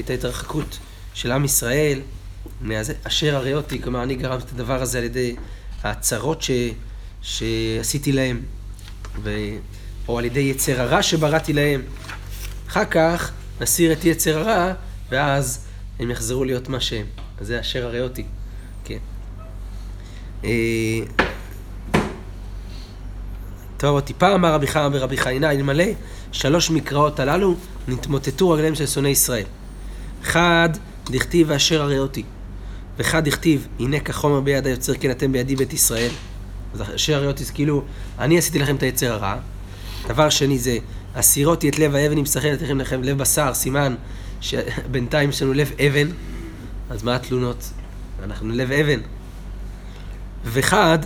את 0.00 0.10
ההתרחקות 0.10 0.78
של 1.14 1.32
עם 1.32 1.44
ישראל, 1.44 2.00
אשר 3.04 3.36
הריאותי, 3.36 3.82
כלומר 3.82 4.02
אני 4.02 4.14
גרמתי 4.14 4.44
את 4.44 4.52
הדבר 4.52 4.82
הזה 4.82 4.98
על 4.98 5.04
ידי 5.04 5.36
הצרות 5.84 6.42
ש, 6.42 6.50
שעשיתי 7.22 8.12
להם, 8.12 8.42
ו, 9.22 9.30
או 10.08 10.18
על 10.18 10.24
ידי 10.24 10.40
יצר 10.40 10.80
הרע 10.80 11.02
שבראתי 11.02 11.52
להם. 11.52 11.82
אחר 12.70 12.84
כך 12.84 13.30
נסיר 13.60 13.92
את 13.92 14.04
יצר 14.04 14.38
הרע, 14.38 14.72
ואז 15.10 15.66
הם 15.98 16.10
יחזרו 16.10 16.44
להיות 16.44 16.68
מה 16.68 16.80
שהם. 16.80 17.06
אז 17.40 17.46
זה 17.46 17.60
אשר 17.60 17.86
הריאותי, 17.86 18.24
כן. 18.84 18.98
אה, 20.44 20.50
טוב, 23.76 23.90
עוד 23.90 24.04
טיפה 24.04 24.34
אמר 24.34 24.54
רבי 24.54 24.66
חמא 24.66 24.88
ברבי 24.88 25.16
חיינה, 25.16 25.50
אלמלא 25.50 25.84
שלוש 26.32 26.70
מקראות 26.70 27.20
הללו 27.20 27.56
נתמוטטו 27.88 28.50
רגליהם 28.50 28.74
של 28.74 28.86
שונאי 28.86 29.10
ישראל. 29.10 29.44
אחד, 30.22 30.68
דכתיב 31.10 31.46
ואשר 31.50 31.82
הריאותי. 31.82 32.22
ואחד 32.96 33.24
דכתיב, 33.24 33.66
הנה 33.80 34.00
כחומר 34.00 34.40
ביד 34.40 34.66
היוצר 34.66 34.94
כן 34.94 35.10
אתם 35.10 35.32
בידי 35.32 35.56
בית 35.56 35.72
ישראל. 35.72 36.10
אז 36.74 36.82
אשר 36.94 37.16
הריאותי 37.16 37.44
זה 37.44 37.52
כאילו, 37.52 37.82
אני 38.18 38.38
עשיתי 38.38 38.58
לכם 38.58 38.76
את 38.76 38.82
היצר 38.82 39.12
הרע. 39.12 39.36
דבר 40.08 40.30
שני 40.30 40.58
זה, 40.58 40.78
הסירותי 41.14 41.68
את 41.68 41.78
לב 41.78 41.94
האבן 41.94 42.16
עם 42.16 42.26
שכל 42.26 42.52
נתתם 42.52 42.80
לכם 42.80 43.02
לב 43.02 43.18
בשר, 43.18 43.54
סימן 43.54 43.94
שבינתיים 44.40 45.30
יש 45.30 45.42
לנו 45.42 45.52
לב 45.52 45.72
אבן. 45.86 46.08
אז 46.90 47.02
מה 47.02 47.16
התלונות? 47.16 47.70
אנחנו 48.24 48.48
לב 48.48 48.72
אבן. 48.72 49.00
ואחד, 50.44 50.98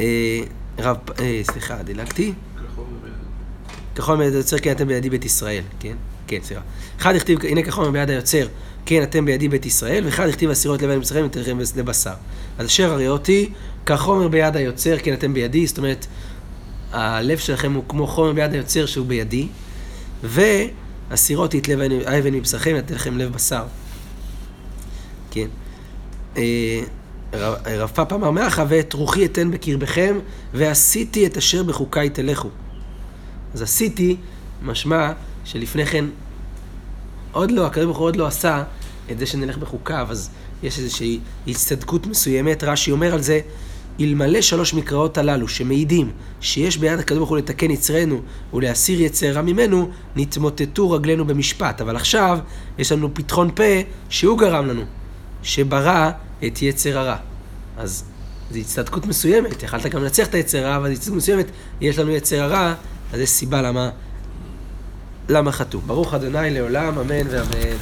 אה, 0.00 0.40
רב, 0.78 0.96
אה, 1.20 1.40
סליחה, 1.44 1.82
דילגתי. 1.82 2.32
כחומר 3.94 4.24
היוצר, 4.24 4.58
כן 4.58 4.72
אתם 4.72 4.88
בידי 4.88 5.10
בית 5.10 5.24
ישראל, 5.24 5.62
כן? 5.80 5.96
כן, 6.26 6.38
סליחה. 6.42 6.62
אחד 7.00 7.14
הכתיב, 7.14 7.38
הנה 7.44 7.62
כחומר 7.62 7.90
ביד 7.90 8.10
היוצר, 8.10 8.46
כן 8.86 9.02
אתם 9.02 9.24
בידי 9.24 9.48
בית 9.48 9.66
ישראל, 9.66 10.04
ואחד 10.04 10.28
הכתיב 10.28 10.50
הסירות 10.50 10.82
לבן 10.82 10.98
מצרים 10.98 11.26
ותלכם 11.26 11.58
לבשר. 11.76 12.14
אז 12.58 12.66
אשר 12.66 12.92
הריאותי, 12.92 13.50
כחומר 13.86 14.28
ביד 14.28 14.56
היוצר, 14.56 14.96
כן 15.02 15.12
אתם 15.12 15.34
בידי, 15.34 15.66
זאת 15.66 15.78
אומרת, 15.78 16.06
הלב 16.92 17.38
שלכם 17.38 17.72
הוא 17.72 17.84
כמו 17.88 18.06
חומר 18.06 18.32
ביד 18.32 18.52
היוצר 18.52 18.86
שהוא 18.86 19.06
בידי, 19.06 19.48
והסירות 20.22 21.54
את 21.54 21.68
לב 21.68 21.80
האבן 22.06 22.34
מבשרכם, 22.34 22.76
נתן 22.76 22.94
לכם 22.94 23.18
לב 23.18 23.32
בשר. 23.32 23.64
כן. 25.30 25.46
אה, 26.36 26.80
רב 27.66 27.90
פאפא 27.94 28.14
אמר 28.14 28.30
מאחה, 28.30 28.64
ואת 28.68 28.92
רוחי 28.92 29.24
אתן 29.24 29.50
בקרבכם, 29.50 30.18
ועשיתי 30.54 31.26
את 31.26 31.36
אשר 31.36 31.62
בחוקיי 31.62 32.10
תלכו. 32.10 32.48
אז 33.54 33.62
עשיתי, 33.62 34.16
משמע 34.62 35.12
שלפני 35.44 35.86
כן, 35.86 36.04
עוד 37.32 37.50
לא, 37.50 37.66
הקדוש 37.66 37.84
ברוך 37.84 37.98
הוא 37.98 38.06
עוד 38.06 38.16
לא 38.16 38.26
עשה 38.26 38.62
את 39.10 39.18
זה 39.18 39.26
שנלך 39.26 39.58
בחוקיו, 39.58 40.06
אז 40.10 40.30
יש 40.62 40.78
איזושהי 40.78 41.20
הצטדקות 41.48 42.06
מסוימת, 42.06 42.64
רש"י 42.64 42.90
אומר 42.90 43.14
על 43.14 43.22
זה, 43.22 43.40
אלמלא 44.00 44.40
שלוש 44.40 44.74
מקראות 44.74 45.18
הללו 45.18 45.48
שמעידים 45.48 46.10
שיש 46.40 46.78
ביד 46.78 46.98
הקדוש 46.98 47.18
ברוך 47.18 47.30
הוא 47.30 47.38
לתקן 47.38 47.70
יצרנו 47.70 48.20
ולהסיר 48.54 49.00
יצר 49.00 49.32
רע 49.32 49.42
ממנו, 49.42 49.90
נתמוטטו 50.16 50.90
רגלינו 50.90 51.24
במשפט. 51.24 51.80
אבל 51.80 51.96
עכשיו 51.96 52.38
יש 52.78 52.92
לנו 52.92 53.14
פתחון 53.14 53.50
פה 53.54 53.64
שהוא 54.08 54.38
גרם 54.38 54.66
לנו, 54.66 54.82
שברא 55.42 56.10
את 56.46 56.62
יצר 56.62 56.98
הרע. 56.98 57.16
אז 57.78 58.04
זו 58.50 58.58
הצטדקות 58.58 59.06
מסוימת, 59.06 59.62
יכלת 59.62 59.86
גם 59.86 60.02
לנצח 60.02 60.26
את 60.26 60.34
היצר 60.34 60.66
הרע, 60.66 60.76
אבל 60.76 60.86
זו 60.86 60.92
הצטדקות 60.92 61.16
מסוימת, 61.16 61.46
יש 61.80 61.98
לנו 61.98 62.10
יצר 62.10 62.42
הרע, 62.42 62.74
אז 63.12 63.20
יש 63.20 63.30
סיבה 63.30 63.62
למה, 63.62 63.90
למה 65.28 65.52
חטאו. 65.52 65.80
ברוך 65.80 66.14
אדוני 66.14 66.50
לעולם, 66.50 66.98
אמן 66.98 67.26
ואמן. 67.30 67.76